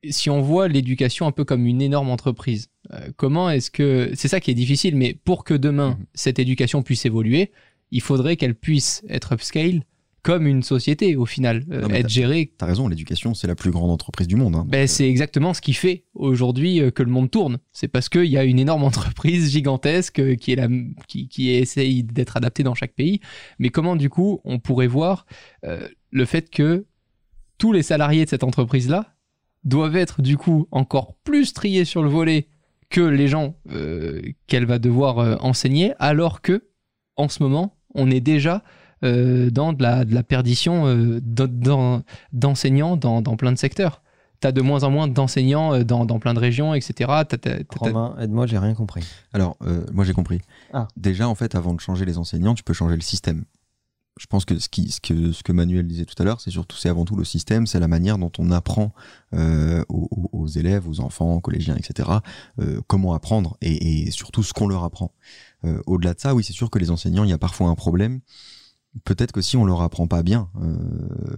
[0.10, 4.28] si on voit l'éducation un peu comme une énorme entreprise, euh, comment est-ce que, c'est
[4.28, 6.06] ça qui est difficile, mais pour que demain Mhm.
[6.14, 7.52] cette éducation puisse évoluer,
[7.92, 9.84] il faudrait qu'elle puisse être upscale
[10.24, 13.72] comme une société au final, euh, Non, être gérée T'as raison, l'éducation, c'est la plus
[13.72, 14.56] grande entreprise du monde.
[14.56, 14.66] hein.
[14.68, 17.58] ben, c'est exactement ce qui fait aujourd'hui euh, que le monde tourne.
[17.74, 20.68] C'est parce qu'il y a une énorme entreprise gigantesque euh, qui, est la,
[21.08, 23.20] qui, qui essaye d'être adaptée dans chaque pays.
[23.60, 25.26] Mais comment, du coup, on pourrait voir
[25.66, 26.86] euh, le fait que
[27.58, 29.14] tous les salariés de cette entreprise-là
[29.64, 32.48] doivent être, du coup, encore plus triés sur le volet
[32.90, 36.68] que les gens euh, qu'elle va devoir euh, enseigner, alors que,
[37.16, 38.64] en ce moment, on est déjà
[39.04, 41.20] euh, dans de la, de la perdition euh,
[42.32, 44.02] d'enseignants dans, dans plein de secteurs.
[44.42, 46.94] Tu as de moins en moins d'enseignants euh, dans, dans plein de régions, etc.
[47.00, 49.04] T'as- t'as- t'as- Romain, aide-moi, j'ai rien compris.
[49.34, 50.42] Alors, euh, moi j'ai compris.
[50.74, 50.88] Ah.
[50.98, 53.46] Déjà, en fait, avant de changer les enseignants, tu peux changer le système.
[54.20, 56.52] Je pense que ce, qui, ce, que, ce que Manuel disait tout à l'heure, c'est
[56.52, 58.92] surtout, c'est avant tout le système, c'est la manière dont on apprend
[59.34, 62.10] euh, aux, élèves, aux enfants, aux collégiens, etc.,
[62.60, 65.12] euh, comment apprendre et, et surtout ce qu'on leur apprend.
[65.66, 67.76] Euh, Au-delà de ça, oui, c'est sûr que les enseignants, il y a parfois un
[67.76, 68.20] problème.
[69.06, 70.76] Peut-être que si on leur apprend pas bien euh,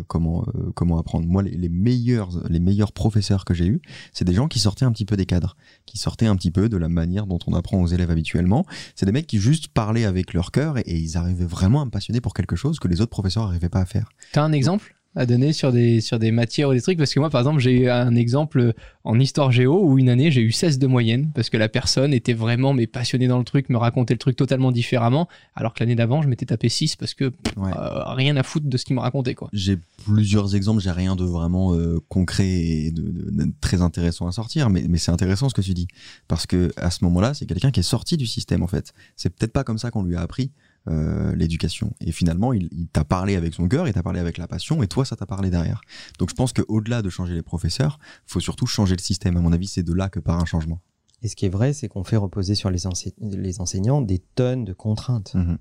[0.07, 1.25] comment euh, comment apprendre.
[1.27, 4.85] Moi, les, les meilleurs les meilleurs professeurs que j'ai eus, c'est des gens qui sortaient
[4.85, 7.53] un petit peu des cadres, qui sortaient un petit peu de la manière dont on
[7.53, 8.65] apprend aux élèves habituellement.
[8.95, 11.85] C'est des mecs qui juste parlaient avec leur cœur et, et ils arrivaient vraiment à
[11.85, 14.09] me passionner pour quelque chose que les autres professeurs n'arrivaient pas à faire.
[14.33, 14.95] T'as un exemple?
[15.15, 17.60] À donner sur des, sur des matières ou des trucs Parce que moi, par exemple,
[17.60, 18.73] j'ai eu un exemple
[19.04, 22.13] en histoire géo où une année, j'ai eu 16 de moyenne parce que la personne
[22.13, 25.80] était vraiment mais passionnée dans le truc, me racontait le truc totalement différemment, alors que
[25.82, 27.71] l'année d'avant, je m'étais tapé 6 parce que pff, Ouais.
[27.78, 29.36] euh, rien à foutre de ce qu'il me racontait.
[29.36, 29.49] quoi.
[29.54, 34.28] J'ai plusieurs exemples, j'ai rien de vraiment euh, concret et de, de- de très intéressant
[34.28, 35.88] à sortir, mais, mais c'est intéressant ce que tu dis.
[36.28, 38.93] Parce que à ce moment-là, c'est quelqu'un qui est sorti du système en fait.
[39.15, 40.51] C'est peut-être pas comme ça qu'on lui a appris
[40.87, 41.93] euh, l'éducation.
[42.01, 44.83] Et finalement, il, il t'a parlé avec son cœur, il t'a parlé avec la passion,
[44.83, 45.81] et toi, ça t'a parlé derrière.
[46.19, 49.37] Donc je pense qu'au-delà de changer les professeurs, faut surtout changer le système.
[49.37, 50.81] À mon avis, c'est de là que part un changement.
[51.21, 54.19] Et ce qui est vrai, c'est qu'on fait reposer sur les, ense- les enseignants des
[54.19, 55.33] tonnes de contraintes.
[55.35, 55.57] Mhm.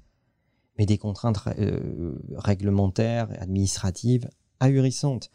[0.78, 4.28] mais des contraintes euh, réglementaires, administratives
[4.60, 5.30] ahurissantes.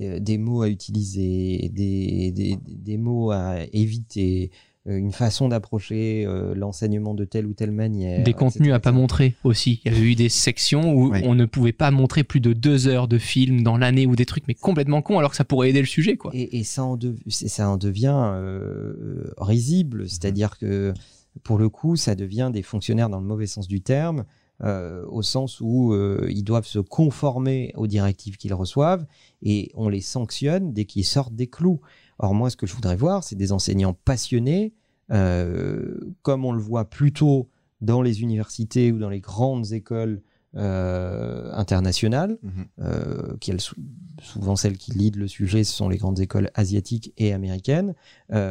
[0.00, 4.50] Euh, des mots à utiliser, des, des, des mots à éviter,
[4.86, 8.24] une façon d'approcher euh, l'enseignement de telle ou telle manière.
[8.24, 9.80] Des contenus à pas montrer aussi.
[9.84, 12.88] Il y avait eu des sections où on ne pouvait pas montrer plus de deux
[12.88, 15.70] heures de film dans l'année ou des trucs mais complètement cons alors que ça pourrait
[15.70, 16.16] aider le sujet.
[16.16, 16.30] quoi.
[16.34, 20.94] Et, et ça, en ça devient euh, risible, c'est-à-dire que
[21.42, 24.24] pour le coup, ça devient des fonctionnaires dans le mauvais sens du terme,
[24.62, 29.06] euh, au sens où euh, ils doivent se conformer aux directives qu'ils reçoivent
[29.42, 31.80] et on les sanctionne dès qu'ils sortent des clous.
[32.22, 34.74] Or, moi, ce que je voudrais voir, c'est des enseignants passionnés,
[35.10, 37.48] euh, comme on le voit plutôt
[37.80, 40.20] dans les universités ou dans les grandes écoles
[40.56, 42.66] euh, internationales, Mhm.
[42.80, 43.76] euh, qui elles, sou-
[44.20, 47.94] souvent celles qui leadent le sujet, ce sont les grandes écoles asiatiques et américaines,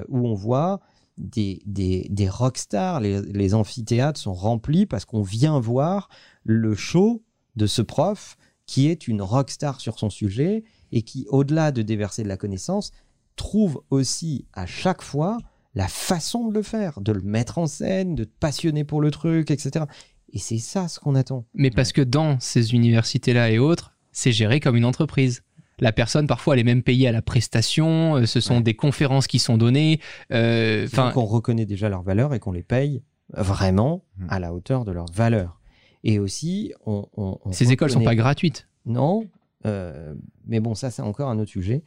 [0.07, 0.79] où on voit
[1.17, 6.07] des, des, des rockstars, les, les amphithéâtres sont remplis parce qu'on vient voir
[6.45, 7.21] le show
[7.57, 12.23] de ce prof qui est une rockstar sur son sujet et qui, au-delà de déverser
[12.23, 12.91] de la connaissance,
[13.39, 15.37] trouve aussi à chaque fois
[15.75, 19.09] la façon de le faire, de le mettre en scène, de te passionner pour le
[19.11, 19.85] truc, etc.
[20.31, 21.45] Et c'est ça ce qu'on attend.
[21.53, 25.41] Mais parce que dans ces universités-là et autres, c'est géré comme une entreprise.
[25.79, 28.15] La personne, parfois, elle est même payée à la prestation.
[28.17, 28.61] euh, Ce sont Ouais.
[28.61, 29.99] des conférences qui sont données.
[30.31, 33.01] euh, qu'on reconnaît déjà leur valeur et qu'on les paye
[33.35, 34.27] vraiment Mhm.
[34.29, 35.61] à la hauteur de leur valeur.
[36.03, 38.67] Et aussi, on, on- on ces écoles sont pas reconnaît- gratuites.
[38.85, 39.23] Non,
[39.65, 41.83] euh, mais bon, ça c'est encore un autre sujet.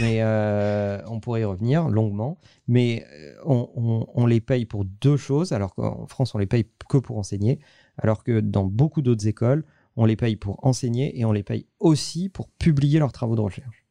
[0.00, 2.38] mais euh, on pourrait y revenir longuement.
[2.68, 6.46] Mais euh, on, on- on les paye pour deux choses, alors qu'en France on les
[6.46, 7.60] paye que pour enseigner,
[7.98, 9.64] alors que dans beaucoup d'autres écoles,
[9.96, 13.40] on les paye pour enseigner et on les paye aussi pour publier leurs travaux de
[13.42, 13.84] recherche.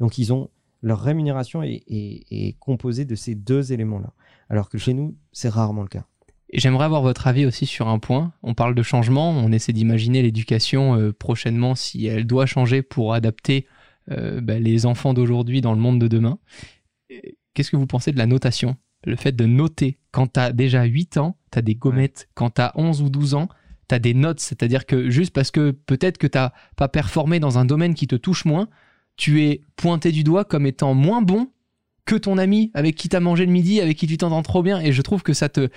[0.00, 0.48] Donc ils ont
[0.80, 4.12] leur rémunération est, est- est composée de ces deux éléments-là,
[4.48, 6.06] alors que chez nous c'est rarement le cas.
[6.50, 8.32] Et J'aimerais avoir votre avis aussi sur un point.
[8.42, 13.12] On parle de changement, on essaie d'imaginer l'éducation euh, prochainement si elle doit changer pour
[13.12, 13.66] adapter
[14.10, 16.38] euh, bah, les enfants d'aujourd'hui dans le monde de demain.
[17.54, 18.76] Qu'est-ce que vous pensez de la notation?
[19.04, 22.50] Le fait de noter quand tu as déjà 8 ans, tu as des gommettes, quand
[22.50, 23.48] tu as 11 ou 12 ans,
[23.88, 26.38] tu as des notes, c'est-à-dire que juste parce que peut-être que tu
[26.76, 28.68] pas performé dans un domaine qui te touche moins,
[29.16, 31.50] tu es pointé du doigt comme étant moins bon
[32.08, 34.80] que ton ami avec qui t'as mangé le midi, avec qui tu t'entends trop bien.
[34.80, 35.68] Et je trouve que ça te,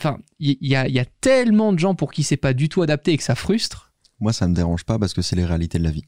[0.00, 2.68] Enfin, il y, a- il y a tellement de gens pour qui c'est pas du
[2.68, 3.92] tout adapté et que ça frustre.
[4.20, 6.04] Moi, ça me dérange pas parce que c'est les réalités de la vie.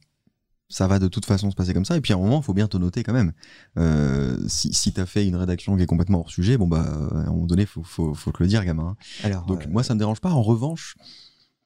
[0.69, 1.97] Ça va de toute façon se passer comme ça.
[1.97, 3.33] Et puis à un moment, il faut bien te noter quand même.
[3.79, 7.19] Euh, si si t'as fait une rédaction qui est complètement hors sujet, bon bah à
[7.19, 8.97] un moment donné, faut faut faut te le dire, gamin.
[9.23, 10.31] Alors, Donc euh, moi, ça me dérange pas.
[10.31, 10.97] En revanche,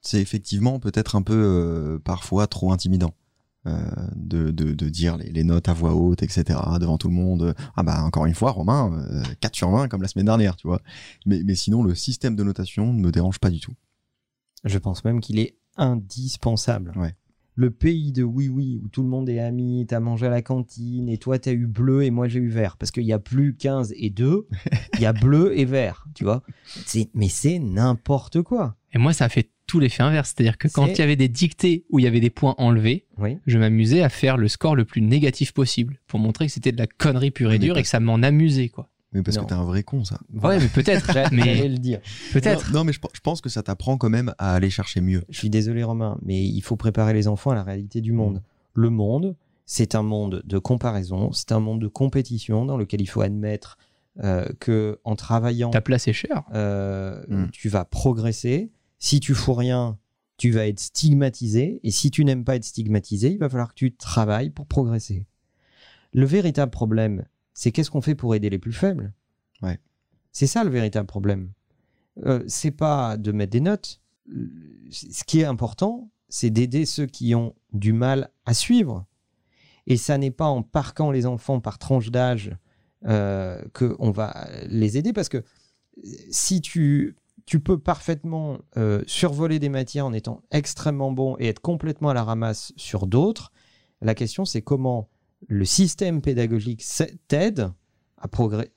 [0.01, 3.15] c'est effectivement peut-être un peu euh, parfois trop intimidant.
[3.67, 3.77] Euh,
[4.15, 6.59] de, de, de dire les, les notes à voix haute, etc.
[6.79, 7.53] devant tout le monde.
[7.75, 10.67] Ah bah encore une fois, Romain, euh, 4 sur 20 comme la semaine dernière, tu
[10.67, 10.81] vois.
[11.27, 13.73] Mais, mais sinon, le système de notation ne me dérange pas du tout.
[14.63, 16.93] Je pense même qu'il est indispensable.
[16.95, 17.15] Ouais.
[17.53, 20.41] Le pays de oui oui où tout le monde est ami, t'as mangé à la
[20.41, 23.19] cantine et toi t'as eu bleu et moi j'ai eu vert parce qu'il y a
[23.19, 24.47] plus 15 et 2,
[24.95, 26.41] il y a bleu et vert, tu vois.
[26.85, 28.77] C'est mais c'est n'importe quoi.
[28.93, 30.33] Et moi, ça fait tout l'effet inverse.
[30.35, 33.05] C'est-à-dire que quand il y avait des dictées où il y avait des points enlevés,
[33.17, 33.37] Oui.
[33.47, 36.77] je m'amusais à faire le score le plus négatif possible pour montrer que c'était de
[36.77, 38.89] la connerie pure et Mais dure et que ça m'en amusait, quoi.
[39.13, 39.43] Mais parce Non.
[39.43, 40.19] que t'es un vrai con, ça.
[40.43, 41.09] Ouais, mais peut-être.
[41.31, 41.99] Mais J'allais le dire.
[42.33, 42.71] peut-être.
[42.71, 45.23] Non, non, mais je, je pense que ça t'apprend quand même à aller chercher mieux.
[45.29, 48.41] Je suis désolé Romain, mais il faut préparer les enfants à la réalité du monde.
[48.73, 53.05] Le monde, c'est un monde de comparaison, c'est un monde de compétition dans lequel il
[53.07, 53.77] faut admettre
[54.23, 56.43] euh, que en travaillant Ta place est chère.
[56.53, 57.49] euh, Mm.
[57.51, 58.71] tu vas progresser.
[59.03, 59.97] Si tu fous rien,
[60.37, 61.79] tu vas être stigmatisé.
[61.83, 65.25] Et si tu n'aimes pas être stigmatisé, il va falloir que tu travailles pour progresser.
[66.13, 69.11] Le véritable problème, c'est qu'est-ce qu'on fait pour aider les plus faibles?
[69.63, 69.79] Ouais.
[70.31, 71.51] C'est ça le véritable problème.
[72.25, 74.01] Euh, c'est pas de mettre des notes.
[74.91, 79.07] Ce qui est important, c'est d'aider ceux qui ont du mal à suivre.
[79.87, 82.55] Et ça n'est pas en parquant les enfants par tranche d'âge
[83.05, 85.43] euh, qu'on va les aider parce que
[86.29, 87.15] si tu,
[87.51, 92.13] tu peux parfaitement euh, survoler des matières en étant extrêmement bon et être complètement à
[92.13, 93.51] la ramasse sur d'autres,
[93.99, 95.09] la question c'est comment
[95.49, 96.81] le système pédagogique
[97.27, 97.69] t'aide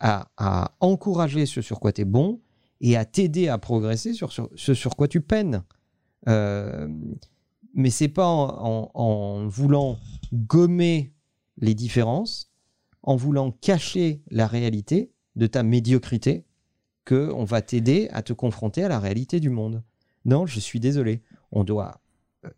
[0.00, 2.40] à, à, encourager ce sur quoi tu es bon
[2.80, 5.62] et à t'aider à progresser sur, sur ce sur quoi tu peines.
[6.26, 6.88] Euh,
[7.74, 9.98] mais c'est pas en voulant
[10.32, 11.12] gommer
[11.58, 12.50] les différences,
[13.04, 16.44] en voulant cacher la réalité de ta médiocrité,
[17.04, 19.82] que on va t'aider à te confronter à la réalité du monde.
[20.24, 21.22] Non, je suis désolé.
[21.52, 22.00] On doit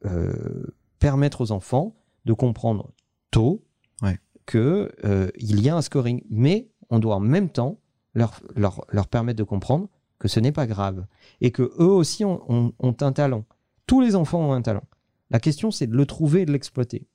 [0.05, 0.67] euh,
[0.99, 2.93] permettre aux enfants de comprendre
[3.31, 3.63] tôt
[4.03, 4.19] Ouais.
[4.45, 7.81] que euh, il y a un scoring, mais on doit en même temps
[8.15, 11.07] leur, leur, leur permettre de comprendre que ce n'est pas grave
[11.41, 13.45] et que eux aussi ont, ont- ont un talent.
[13.87, 14.85] Tous les enfants ont un talent.
[15.31, 17.07] La question, c'est de le trouver et de l'exploiter.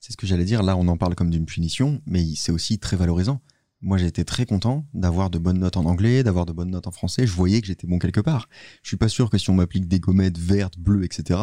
[0.00, 0.62] C'est ce que j'allais dire.
[0.62, 3.40] Là, on en parle comme d'une punition, mais c'est aussi très valorisant.
[3.86, 6.90] Moi, été très content d'avoir de bonnes notes en anglais, d'avoir de bonnes notes en
[6.90, 7.24] français.
[7.24, 8.48] Je voyais que j'étais bon quelque part.
[8.82, 11.38] Je suis pas sûr que si on m'applique des gommettes vertes, bleues, etc.,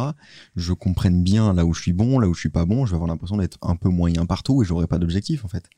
[0.54, 2.84] je comprenne bien là où je suis bon, là où je suis pas bon.
[2.84, 5.70] Je vais avoir l'impression d'être un peu moyen partout et j'aurai pas d'objectif, en fait.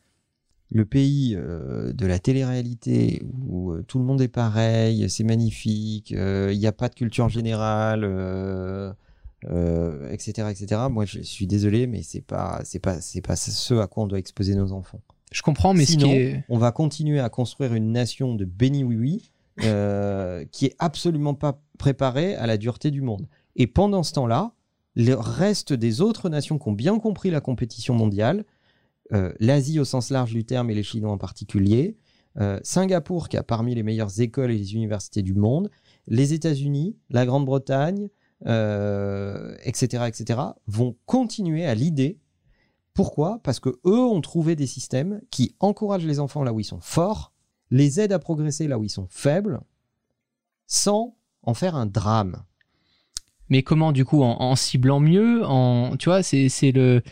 [0.73, 6.11] le pays euh, de la télé-réalité où euh, tout le monde est pareil, c'est magnifique,
[6.15, 8.03] euh, il n'y a pas de culture générale,
[10.11, 10.81] etc., etc.
[10.91, 14.09] Moi, je suis désolé, mais c'est pas, c'est pas, c'est pas ce à quoi on
[14.09, 15.01] doit exposer nos enfants.
[15.37, 16.45] Je comprends, mais Sinon, ce qui est...
[16.49, 19.31] on va continuer à construire une nation de béni oui oui
[19.65, 23.29] euh, qui est absolument pas préparée à la dureté du monde.
[23.55, 24.55] Et pendant ce temps-là,
[24.95, 28.47] le reste des autres nations qui ont bien compris la compétition mondiale,
[29.13, 31.99] euh, l'Asie au sens large du terme et les Chinois en particulier,
[32.39, 35.71] euh, Singapour qui a parmi les meilleures écoles et les universités du monde,
[36.09, 38.09] les États-Unis, la Grande-Bretagne,
[38.41, 42.21] etc., etc., vont continuer à l'idée.
[42.97, 43.41] Pourquoi?
[43.45, 46.81] Parce que eux ont trouvé des systèmes qui encouragent les enfants là où ils sont
[46.81, 47.33] forts,
[47.71, 49.61] les aident à progresser là où ils sont faibles,
[50.67, 52.43] sans en faire un drame.
[53.51, 57.03] Mais comment, du coup, en, ciblant mieux en, Tu vois, c'est c'est le.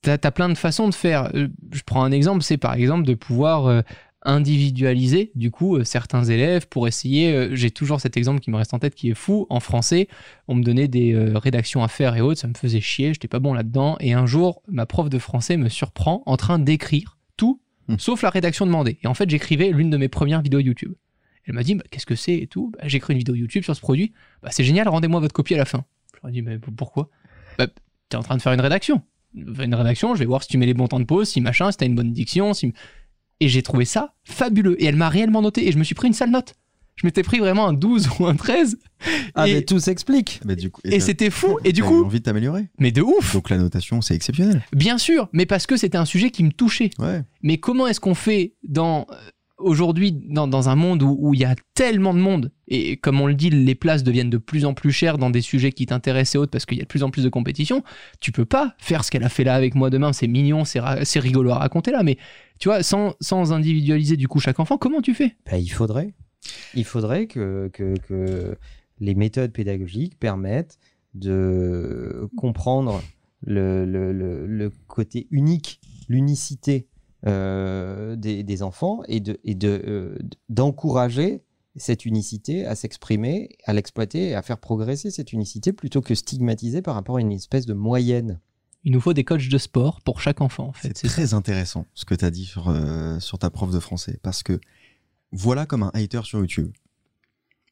[0.00, 1.34] T'as as plein de façons de faire.
[1.34, 3.82] Euh, Je prends un exemple, c'est par exemple de pouvoir euh,
[4.22, 7.32] individualiser, du coup, euh, certains élèves pour essayer.
[7.32, 9.46] euh, J'ai toujours cet exemple qui me reste en tête qui est fou.
[9.50, 10.08] En français,
[10.48, 13.28] on me donnait des euh, rédactions à faire et autres, ça me faisait chier, j'étais
[13.28, 13.96] pas bon là-dedans.
[14.00, 17.96] Et un jour, ma prof de français me surprend en train d'écrire tout, Hmm.
[17.98, 18.98] sauf la rédaction demandée.
[19.02, 20.92] Et en fait, j'écrivais l'une de mes premières vidéos YouTube.
[21.44, 22.70] Elle m'a dit, bah, qu'est-ce que c'est et tout?
[22.76, 24.12] Bah, J'écris une vidéo YouTube sur ce produit.
[24.44, 25.84] Bah, c'est génial, rendez-moi votre copie à la fin.
[26.14, 27.08] Je leur ai dit, mais pourquoi?
[27.58, 27.66] Bah,
[28.08, 29.02] T'es en train de faire une rédaction.
[29.34, 31.72] Une rédaction, je vais voir si tu mets les bons temps de pause, si machin,
[31.72, 32.52] si t'as une bonne diction.
[32.54, 32.72] Si...
[33.40, 34.80] Et j'ai trouvé ça fabuleux.
[34.82, 35.66] Et elle m'a réellement noté.
[35.66, 36.54] Et je me suis pris une sale note.
[37.00, 38.78] Je m'étais pris vraiment un 12 ou un 13.
[39.34, 40.40] Ah, et mais tout s'explique.
[40.44, 41.58] Du coup, et c'était fou.
[41.64, 42.68] Et du coup, envie de t'améliorer.
[42.78, 44.62] mais de ouf Donc la notation, c'est exceptionnel.
[44.74, 46.90] Bien sûr, mais parce que c'était un sujet qui me touchait.
[46.98, 47.22] Ouais.
[47.42, 49.14] Mais comment est-ce qu'on fait dans euh,
[49.56, 52.52] aujourd'hui dans, dans un monde où où il y a tellement de monde?
[52.68, 55.40] Et comme on le dit, les places deviennent de plus en plus chères dans des
[55.40, 57.82] sujets qui t'intéressent et autres parce qu'il y a de plus en plus de compétition.
[58.20, 60.12] Tu peux pas faire ce qu'elle a fait là avec moi demain.
[60.12, 62.18] C'est mignon, c'est c'est rigolo à raconter là, mais
[62.60, 63.16] tu vois, sans,
[63.52, 65.34] individualiser du coup chaque enfant, comment tu fais?
[65.50, 66.14] Bah, il faudrait.
[66.74, 68.56] Il faudrait que, que,
[69.00, 70.78] les méthodes pédagogiques permettent
[71.14, 73.02] de comprendre
[73.40, 74.12] le, le,
[74.46, 76.86] le, côté unique, l'unicité
[77.26, 80.18] euh, des, enfants et de euh,
[80.50, 81.42] d'encourager
[81.76, 86.94] cette unicité à s'exprimer, à l'exploiter à faire progresser cette unicité plutôt que stigmatiser par
[86.94, 88.38] rapport à une espèce de moyenne.
[88.84, 90.96] Il nous faut des coachs de sport pour chaque enfant en fait.
[90.96, 91.14] C'est ça.
[91.14, 94.18] très intéressant ce que tu as dit sur, euh, sur ta prof de français.
[94.22, 94.58] Parce que
[95.32, 96.72] voilà comme un hater sur YouTube.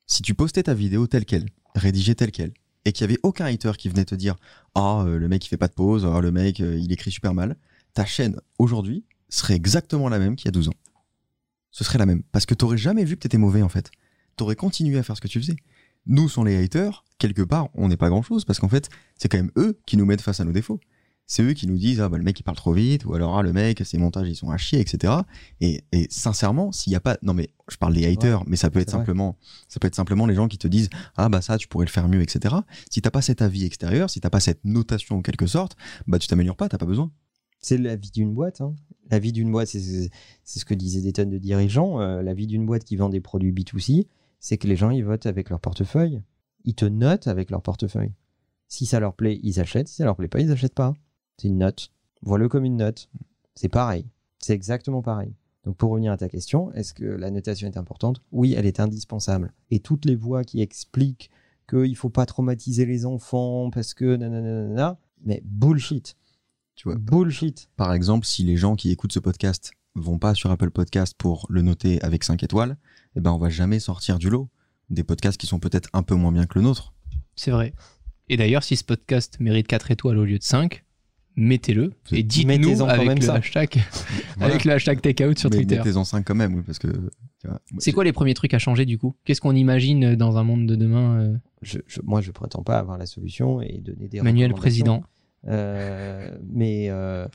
[0.07, 2.53] Si tu postais ta vidéo telle qu'elle, rédigée telle qu'elle,
[2.85, 4.37] et qu'il y avait aucun hater qui venait te dire
[4.75, 7.11] Ah, euh, le mec il fait pas de pause, ah, le mec euh, il écrit
[7.11, 7.57] super mal,
[7.95, 10.75] ta chaîne aujourd'hui serait exactement la même qu'il y a 12 ans.
[11.71, 12.23] Ce serait la même.
[12.33, 13.91] Parce que t'aurais jamais vu que t'étais mauvais en fait.
[14.37, 15.57] T'aurais continué à faire ce que tu faisais.
[16.07, 19.29] Nous, sont les haters, quelque part, on n'est pas grand chose parce qu'en fait, c'est
[19.29, 20.81] quand même eux qui nous mettent face à nos défauts
[21.31, 23.39] c'est eux qui nous disent ah bah le mec il parle trop vite ou alors
[23.39, 25.13] ah le mec ses montages ils sont à chier etc
[25.61, 28.71] et, et sincèrement s'il y a pas non mais je parle des haters mais ça
[28.71, 28.99] peut être vrai.
[29.01, 29.37] simplement
[29.69, 31.91] ça peut être simplement les gens qui te disent ah bah ça tu pourrais le
[31.91, 32.57] faire mieux etc
[32.91, 35.77] si t'as pas cet avis extérieur si t'as pas cette notation en quelque sorte
[36.09, 37.13] bah tu t'améliores pas t'as pas besoin
[37.61, 38.61] C'est la vie d'une boîte.
[38.61, 38.75] hein.
[39.11, 40.11] La vie d'une boîte, c'est
[40.45, 42.01] c'est ce que disaient des tonnes de dirigeants.
[42.01, 44.07] euh, la vie d'une boîte qui vend des produits B2C,
[44.39, 46.23] c'est que les gens, ils votent avec leur portefeuille.
[46.65, 48.13] Ils te notent avec leur portefeuille.
[48.69, 49.89] Si ça leur plaît, ils achètent.
[49.89, 50.95] Si ça leur plaît pas, ils achètent pas.
[51.41, 51.91] C'est une note.
[52.23, 53.09] Vois-le comme une note.
[53.55, 54.07] C'est pareil.
[54.39, 55.33] C'est exactement pareil.
[55.65, 58.23] Donc pour revenir à ta question, est-ce que la notation est importante?
[58.33, 59.53] Oui, elle est indispensable.
[59.71, 61.31] Et toutes les voix qui expliquent
[61.69, 66.17] qu'il faut pas traumatiser les enfants parce que nanana, mais bullshit.
[66.75, 67.69] tu vois Bullshit.
[67.77, 71.47] par exemple si les gens qui écoutent ce podcast vont pas sur Apple Podcast pour
[71.51, 72.77] le noter avec 5 étoiles
[73.17, 74.49] eh ben on va jamais sortir du lot
[74.89, 76.95] des podcasts qui sont peut-être un peu moins bien que le nôtre
[77.37, 77.75] C'est vrai.
[78.31, 80.85] Et d'ailleurs, si ce podcast mérite 4 étoiles au lieu de 5,
[81.41, 83.35] mettez-le et dites-nous avec même le ça.
[83.35, 83.81] hashtag,
[84.37, 84.53] Voilà.
[84.55, 85.77] avec le hashtag takeout sur mais Twitter.
[85.77, 86.89] mettez-en 5 quand même oui, parce que
[87.79, 89.15] C'est quoi les premiers trucs à changer du coup?
[89.25, 92.79] Qu'est-ce qu'on imagine dans un monde de demain euh, je, je- moi, je prétends pas
[92.79, 94.53] avoir la solution et donner des Manuel.
[94.53, 95.03] Président.
[95.47, 97.27] Euh, mais, euh,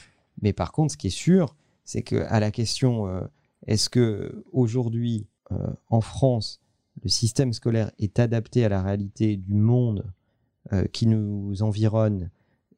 [0.42, 3.22] mais par contre, ce qui est sûr, c'est que à la question euh,
[3.68, 5.56] est-ce que aujourd'hui euh,
[5.90, 6.60] en France
[7.02, 10.06] le système scolaire est adapté à la réalité du monde
[10.74, 12.30] euh, qui nous environne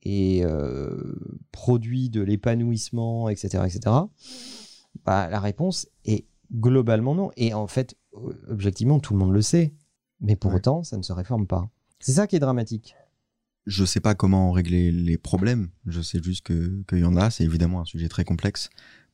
[0.06, 1.16] et euh,
[1.52, 3.96] produit de l'épanouissement, etc., etc.
[5.04, 7.32] Bah, la réponse est globalement non.
[7.38, 7.96] Et en fait,
[8.48, 9.74] objectivement, tout le monde le sait.
[10.22, 10.58] Mais pour Ouais.
[10.58, 11.70] autant, ça ne se réforme pas.
[12.00, 12.96] C'est ça qui est dramatique.
[13.68, 15.70] je sais pas comment régler les problèmes.
[15.88, 17.32] Je sais juste que qu'il y en a.
[17.32, 18.70] C'est évidemment un sujet très complexe.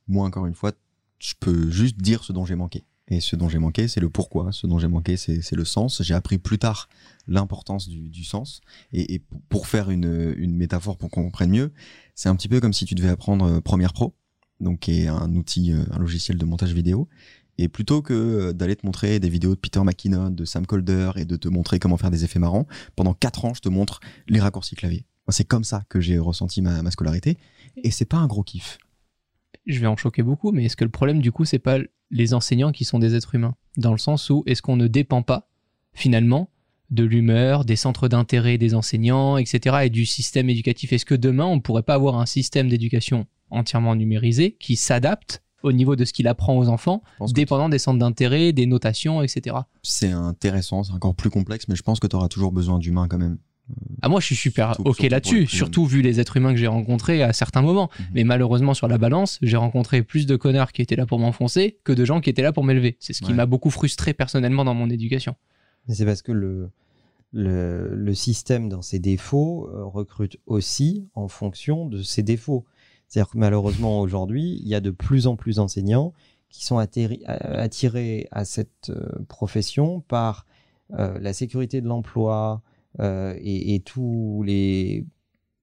[0.08, 0.74] Moi, encore une fois,
[1.20, 2.84] je peux juste dire ce dont j'ai manqué.
[3.12, 4.53] Et ce dont j'ai manqué, c'est le pourquoi.
[4.53, 6.01] Ce dont j'ai manqué, c'est le sens.
[6.01, 6.88] J'ai appris plus tard
[7.28, 8.62] l'importance du, du sens.
[8.93, 11.74] Et, pour faire une, une métaphore pour qu'on comprenne mieux,
[12.16, 14.16] c'est un petit peu comme si tu devais apprendre euh, Premiere Pro.
[14.62, 17.09] donc qui est un outil, euh, un logiciel de montage vidéo.
[17.57, 21.12] Et plutôt que euh, d'aller te montrer des vidéos de Peter McKinnon, de Sam Colder
[21.18, 23.99] et de te montrer comment faire des effets marrants, pendant quatre ans, je te montre
[24.30, 25.05] les raccourcis clavier.
[25.28, 27.38] C'est comme ça que j'ai ressenti ma, ma scolarité.
[27.84, 28.78] Et c'est pas un gros kiff.
[29.66, 31.78] je vais en choquer beaucoup, mais est-ce que le problème du coup, c'est pas
[32.12, 35.22] les enseignants qui sont des êtres humains Dans le sens où est-ce qu'on ne dépend
[35.24, 35.49] pas
[35.93, 36.49] finalement
[36.89, 39.78] de l'humeur, des centres d'intérêt des enseignants, etc.
[39.84, 40.93] et du système éducatif?
[40.93, 45.41] Est-ce que demain, on ne pourrait pas avoir un système d'éducation entièrement numérisé qui s'adapte
[45.64, 47.03] au niveau de ce qu'il apprend aux enfants,
[47.34, 49.57] dépendant des centres d'intérêt, des notations, etc.
[49.84, 53.07] C'est intéressant, c'est encore plus complexe, mais je pense que tu auras toujours besoin d'humains
[53.07, 53.38] quand même.
[54.02, 56.68] Ah, moi, je suis super Surtout- OK là-dessus, surtout vu les êtres humains que j'ai
[56.68, 57.90] rencontrés à certains moments.
[58.00, 58.06] Mhm.
[58.14, 61.78] Mais malheureusement, sur la balance, j'ai rencontré plus de connards qui étaient là pour m'enfoncer
[61.84, 62.98] que de gens qui étaient là pour m'élever.
[63.00, 63.36] C'est ce qui Ouais.
[63.38, 65.36] m'a beaucoup frustré personnellement dans mon éducation.
[65.88, 66.70] Mais c'est parce que le,
[67.32, 72.66] le, le système, dans ses défauts, euh, recrute aussi en fonction de ses défauts.
[73.08, 76.14] C'est-à-dire que malheureusement, aujourd'hui, il y a de plus en plus d'enseignants
[76.50, 80.46] qui sont attirés à cette euh, profession par
[81.00, 85.06] euh, la sécurité de l'emploi euh, et, et tous les,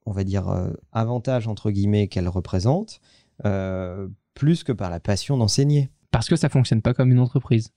[0.07, 3.01] on va dire, euh, avantages, entre guillemets, qu'elle représente,
[3.45, 5.91] euh, plus que par la passion d'enseigner.
[6.11, 7.70] Parce que ça fonctionne pas comme une entreprise.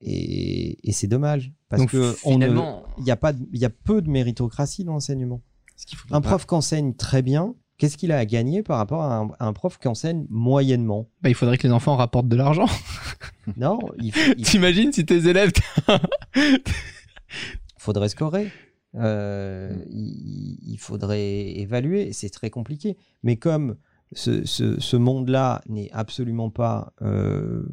[0.00, 3.64] Et, et c'est dommage parce Donc, que on finalement, il y a pas, il y
[3.64, 5.40] a peu de méritocratie dans l'enseignement.
[6.10, 9.16] Un pas- prof qui enseigne très bien, qu'est-ce qu'il a à gagner par rapport à
[9.16, 11.08] un, à un prof qui enseigne moyennement?
[11.22, 12.66] Bah, il faudrait que les enfants rapportent de l'argent.
[13.58, 15.52] Non, il, il T'imagines si tes élèves.
[17.78, 18.50] faudrait scorer.
[18.96, 22.12] Euh, il, il faudrait évaluer.
[22.12, 22.96] C'est très compliqué.
[23.22, 23.76] Mais comme
[24.12, 27.64] ce, ce- ce monde-là n'est absolument pas euh,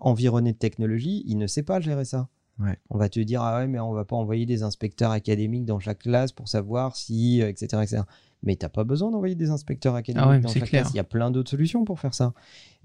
[0.00, 2.28] environné de technologie, il ne sait pas gérer ça.
[2.58, 2.78] Ouais.
[2.88, 5.78] On va te dire ah ouais mais on va pas envoyer des inspecteurs académiques dans
[5.78, 8.02] chaque classe pour savoir si euh, etc etc.
[8.42, 10.82] Mais t'as pas besoin d'envoyer des inspecteurs académiques Ah ouais, dans chaque clair.
[10.82, 10.94] classe.
[10.94, 12.32] Il y a plein d'autres solutions pour faire ça.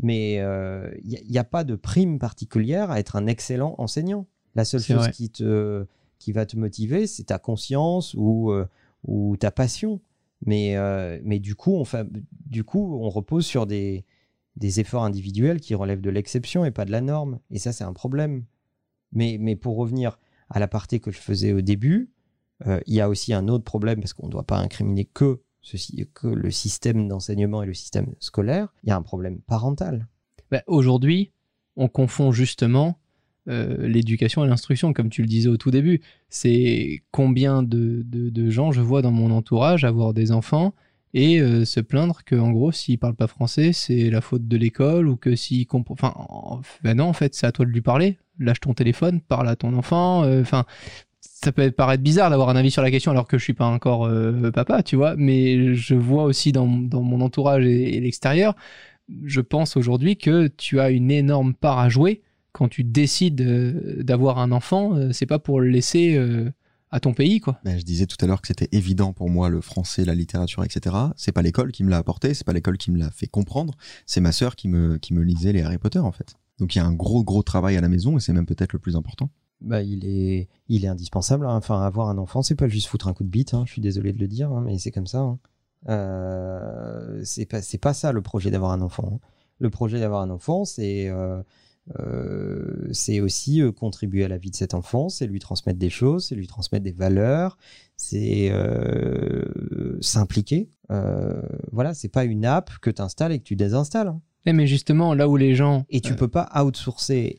[0.01, 4.27] Mais euh, il n'y a, pas de prime particulière à être un excellent enseignant.
[4.55, 5.11] La seule chose vrai.
[5.11, 5.85] qui te
[6.21, 9.99] qui va te motiver, c'est ta conscience ou euh, ta passion.
[10.45, 12.07] Mais euh, mais du coup on fait,
[12.45, 14.05] du coup on repose sur des
[14.59, 17.39] efforts individuels qui relèvent de l'exception et pas de la norme.
[17.49, 18.45] Et ça c'est un problème.
[19.13, 20.19] Mais, mais pour revenir
[20.49, 22.11] à la partie que je faisais au début,
[22.67, 25.41] euh, il y a aussi un autre problème parce qu'on ne doit pas incriminer que
[26.23, 28.73] le système d'enseignement et le système scolaire.
[28.83, 30.07] Il y a un problème parental.
[30.49, 31.31] Bah, Aujourd'hui,
[31.75, 32.97] on confond justement
[33.47, 36.01] euh, l'éducation et l'instruction, comme tu le disais au tout début.
[36.29, 38.05] C'est combien de,
[38.49, 40.75] gens je vois dans mon entourage avoir des enfants
[41.15, 44.57] et euh, se plaindre que, en gros, s'ils parlent pas français, c'est la faute de
[44.57, 45.95] l'école ou que s'ils comprennent.
[45.99, 48.17] Enfin, en- bah non, en fait, c'est à toi de lui parler.
[48.39, 50.23] Lâche ton téléphone, parle à ton enfant.
[50.23, 50.65] euh, Enfin.
[51.19, 53.65] ça peut paraître bizarre d'avoir un avis sur la question alors que je suis pas
[53.65, 54.07] encore
[54.53, 58.55] papa, tu vois, mais je vois aussi dans, mon entourage et l'extérieur,
[59.23, 62.21] je pense aujourd'hui que tu as une énorme part à jouer
[62.53, 66.51] quand tu décides euh, d'avoir un enfant, euh, c'est pas pour le laisser euh,
[66.91, 67.59] à ton pays, quoi.
[67.63, 70.63] Ben, je disais tout à l'heure que c'était évident pour moi le français, la littérature,
[70.63, 70.95] etc.
[71.15, 73.75] C'est pas l'école qui me l'a apporté, c'est pas l'école qui me l'a fait comprendre,
[74.05, 76.35] c'est ma sœur qui me, qui me lisait les Harry Potter en fait.
[76.59, 78.73] Donc il y a un gros gros travail à la maison et c'est même peut-être
[78.73, 79.29] le plus important.
[79.61, 81.45] Bah, il, est, il est indispensable.
[81.45, 81.55] hein.
[81.55, 83.53] Enfin, avoir un enfant, c'est pas juste foutre un coup de bite.
[83.53, 83.63] hein.
[83.67, 85.19] Je suis désolé de le dire, hein, mais c'est comme ça.
[85.19, 85.39] hein.
[85.89, 89.13] Euh, c'est pas, c'est pas ça le projet d'avoir un enfant.
[89.15, 89.19] hein.
[89.59, 91.41] Le projet d'avoir un enfant, c'est euh,
[91.99, 95.89] euh, c'est aussi euh, contribuer à la vie de cet enfant, c'est lui transmettre des
[95.89, 97.57] choses, c'est lui transmettre des valeurs,
[97.97, 99.45] c'est euh,
[100.01, 100.69] s'impliquer.
[101.71, 104.09] Voilà, c'est pas une app que tu installes et que tu désinstalles.
[104.09, 104.21] hein.
[104.45, 105.85] Eh, mais justement, là où les gens.
[105.89, 107.37] Et tu peux pas outsourcer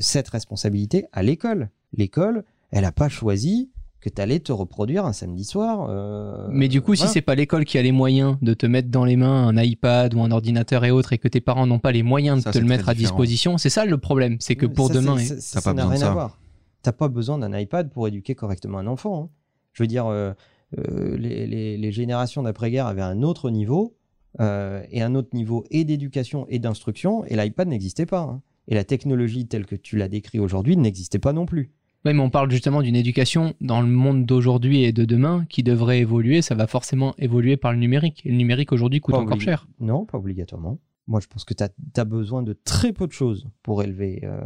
[0.00, 1.70] cette responsabilité à l'école.
[1.94, 3.70] L'école, elle a pas choisi
[4.02, 5.86] que tu allais te reproduire un samedi soir.
[5.88, 7.12] euh, Mais du coup, si voilà.
[7.12, 10.12] c'est pas l'école qui a les moyens de te mettre dans les mains un iPad
[10.14, 12.50] ou un ordinateur et autres, et que tes parents n'ont pas les moyens de Ça,
[12.52, 13.14] te le mettre à différent.
[13.16, 14.36] disposition, c'est ça le problème.
[14.40, 15.18] C'est que pour Ça, demain.
[15.18, 16.38] ça- pas n'a rien à voir.
[16.82, 19.22] T'as pas besoin d'un iPad pour éduquer correctement un enfant.
[19.24, 19.28] hein.
[19.72, 20.32] Je veux dire, euh,
[20.78, 23.94] euh, les, les- les générations d'après-guerre avaient un autre niveau,
[24.40, 28.20] euh, et un autre niveau et d'éducation et d'instruction, et l'iPad n'existait pas.
[28.22, 28.42] hein.
[28.66, 31.70] Et la technologie telle que tu l'as décrit aujourd'hui n'existait pas non plus.
[32.04, 35.62] Ouais, mais on parle justement d'une éducation dans le monde d'aujourd'hui et de demain qui
[35.62, 36.42] devrait évoluer.
[36.42, 38.26] Ça va forcément évoluer par le numérique.
[38.26, 39.68] Et le numérique aujourd'hui coûte Pas encore cher.
[39.78, 40.78] Non, pas obligatoirement.
[41.06, 44.40] Moi, je pense que tu as, besoin de très peu de choses pour élever euh,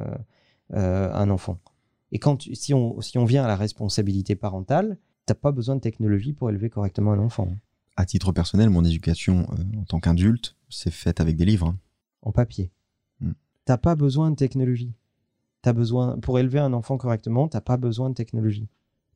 [0.75, 1.59] euh, un enfant.
[2.13, 5.77] Et quand tu- si, on, si on vient à la responsabilité parentale, t'as pas besoin
[5.77, 7.57] de technologie pour élever correctement un enfant.
[7.97, 11.69] À titre personnel, mon éducation euh, en tant qu'adulte, c'est faite avec des livres.
[11.69, 11.79] hein.
[12.23, 12.71] En papier.
[13.21, 13.33] Hmm.
[13.65, 14.93] T'as pas besoin de technologie.
[15.67, 18.69] T'as besoin, pour élever un enfant correctement, t'as pas besoin de technologie.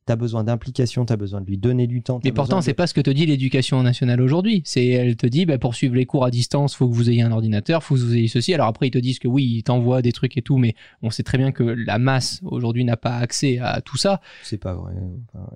[0.05, 2.19] Tu as besoin d'implication, tu as besoin de lui donner du temps.
[2.25, 4.61] Mais pourtant, besoin c'est de- pas ce que te dit l'éducation nationale aujourd'hui.
[4.65, 7.21] C'est, elle te dit, bah, pour suivre les cours à distance, faut que vous ayez
[7.21, 8.53] un ordinateur, faut que vous ayez ceci.
[8.53, 11.09] Alors après, ils te disent que oui, ils t'envoient des trucs et tout, mais on
[11.09, 14.19] sait très bien que la masse aujourd'hui n'a pas accès à tout ça.
[14.43, 14.93] C'est pas vrai.
[15.33, 15.47] Enfin,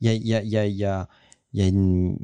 [0.00, 1.08] Il y a, il y a- il y a- il y a-
[1.52, 2.16] il y a une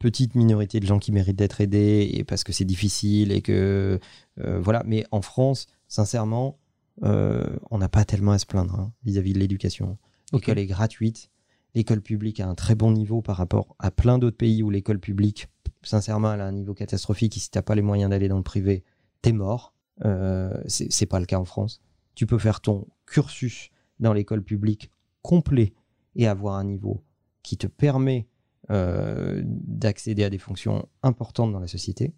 [0.00, 4.00] petite minorité de gens qui méritent d'être aidés et parce que c'est difficile et que
[4.40, 4.82] euh, voilà.
[4.84, 6.58] Mais en France, sincèrement,
[7.02, 9.98] euh, on n'a pas tellement à se plaindre hein, vis-à-vis de l'éducation.
[10.32, 11.30] L'école est gratuite.
[11.74, 15.00] L'école publique a un très bon niveau par rapport à plein d'autres pays où l'école
[15.00, 15.48] publique,
[15.82, 17.36] sincèrement, elle a un niveau catastrophique.
[17.36, 18.84] Et si t'as pas les moyens d'aller dans le privé,
[19.22, 19.74] t'es mort.
[20.04, 21.80] Euh, c'est c'est pas le cas en France.
[22.14, 23.70] Tu peux faire ton cursus
[24.00, 24.90] dans l'école publique
[25.22, 25.74] complet
[26.16, 27.02] et avoir un niveau
[27.42, 28.28] qui te permet
[28.70, 32.14] euh, d'accéder à des fonctions importantes dans la société.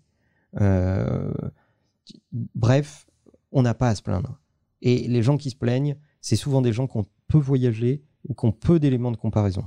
[0.61, 1.33] Euh,
[2.33, 3.07] bref,
[3.53, 4.39] on n'a pas à se plaindre.
[4.83, 8.35] Et les gens qui se plaignent, c'est souvent des gens qui ont peu voyagé ou
[8.35, 9.64] qui ont peu d'éléments de comparaison.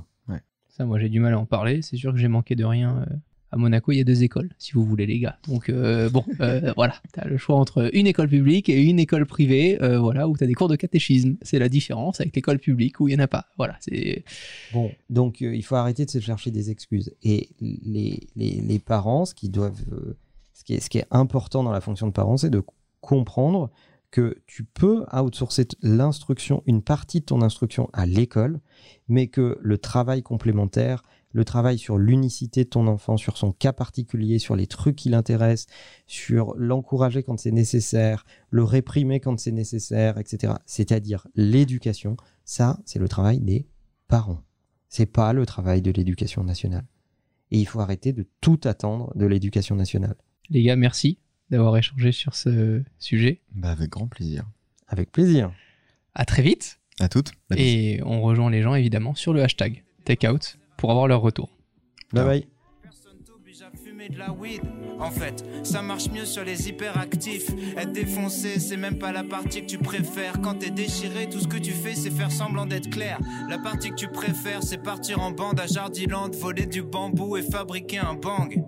[0.68, 1.82] Ça, moi, j'ai du mal à en parler.
[1.82, 3.04] C'est sûr que j'ai manqué de rien.
[3.10, 3.14] euh,
[3.50, 5.36] À Monaco, il y a deux écoles, si vous voulez, les gars.
[5.48, 6.94] Donc, euh, bon, euh, voilà.
[7.12, 10.36] Tu as le choix entre une école publique et une école privée, euh, voilà, où
[10.38, 11.36] tu as des cours de catéchisme.
[11.42, 13.46] C'est la différence avec l'école publique où il n'y en a pas.
[13.58, 14.24] Voilà, c'est.
[14.72, 17.12] Bon, donc euh, il faut arrêter de se chercher des excuses.
[17.24, 20.16] Et les, les, les parents, ce qui doivent, euh,
[20.54, 22.62] ce qui est, ce qui est important dans la fonction de parent, c'est de
[23.00, 23.70] comprendre
[24.10, 28.60] que tu peux outsourcer l'instruction, une partie de ton instruction à l'école,
[29.08, 31.02] mais que le travail complémentaire,
[31.32, 35.10] le travail sur l'unicité de ton enfant, sur son cas particulier, sur les trucs qui
[35.10, 35.72] l'intéressent,
[36.06, 40.54] sur l'encourager quand c'est nécessaire, le réprimer quand c'est nécessaire, etc.
[40.66, 43.68] C'est-à-dire l'éducation, ça, c'est le travail des
[44.08, 44.42] parents.
[44.88, 46.86] C'est pas le travail de l'éducation nationale.
[47.52, 50.16] Et il faut arrêter de tout attendre de l'éducation nationale.
[50.50, 51.18] Les gars, merci
[51.50, 53.40] d'avoir échangé sur ce sujet.
[53.54, 54.44] Bah, avec grand plaisir.
[54.88, 55.52] Avec plaisir.
[56.14, 56.78] À très vite.
[56.98, 57.32] À toutes.
[57.56, 61.48] Et on rejoint les gens, évidemment, sur le hashtag Takeout pour avoir leur retour.
[62.12, 62.46] Bye bye.
[62.82, 64.60] Personne t'oblige à fumer de la weed.
[64.98, 67.48] En fait, ça marche mieux sur les hyperactifs.
[67.76, 70.40] Être défoncé, c'est même pas la partie que tu préfères.
[70.42, 73.18] Quand t'es déchiré, tout ce que tu fais, c'est faire semblant d'être clair.
[73.48, 77.42] La partie que tu préfères, c'est partir en bande à Jardiland, voler du bambou et
[77.42, 78.62] fabriquer un bang.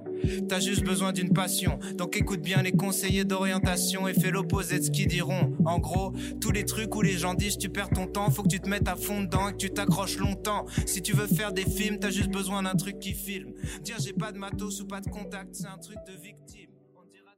[0.48, 4.84] T'as juste besoin d'une passion, donc écoute bien les conseillers d'orientation et fais l'opposé de
[4.84, 5.52] ce qu'ils diront.
[5.64, 8.48] En gros, tous les trucs où les gens disent tu perds ton temps, faut que
[8.48, 10.66] tu te mettes à fond dedans et que tu t'accroches longtemps.
[10.86, 13.52] Si tu veux faire des films, t'as juste besoin d'un truc qui filme.
[13.82, 16.70] Dire j'ai pas de matos ou pas de contact, c'est un truc de victime.
[16.96, 17.32] On dira.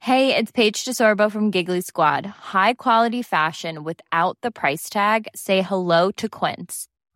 [0.00, 2.26] Hey, it's Paige DeSorbo from Giggly Squad.
[2.26, 5.28] High quality fashion without the price tag.
[5.34, 6.89] Say hello to Quince.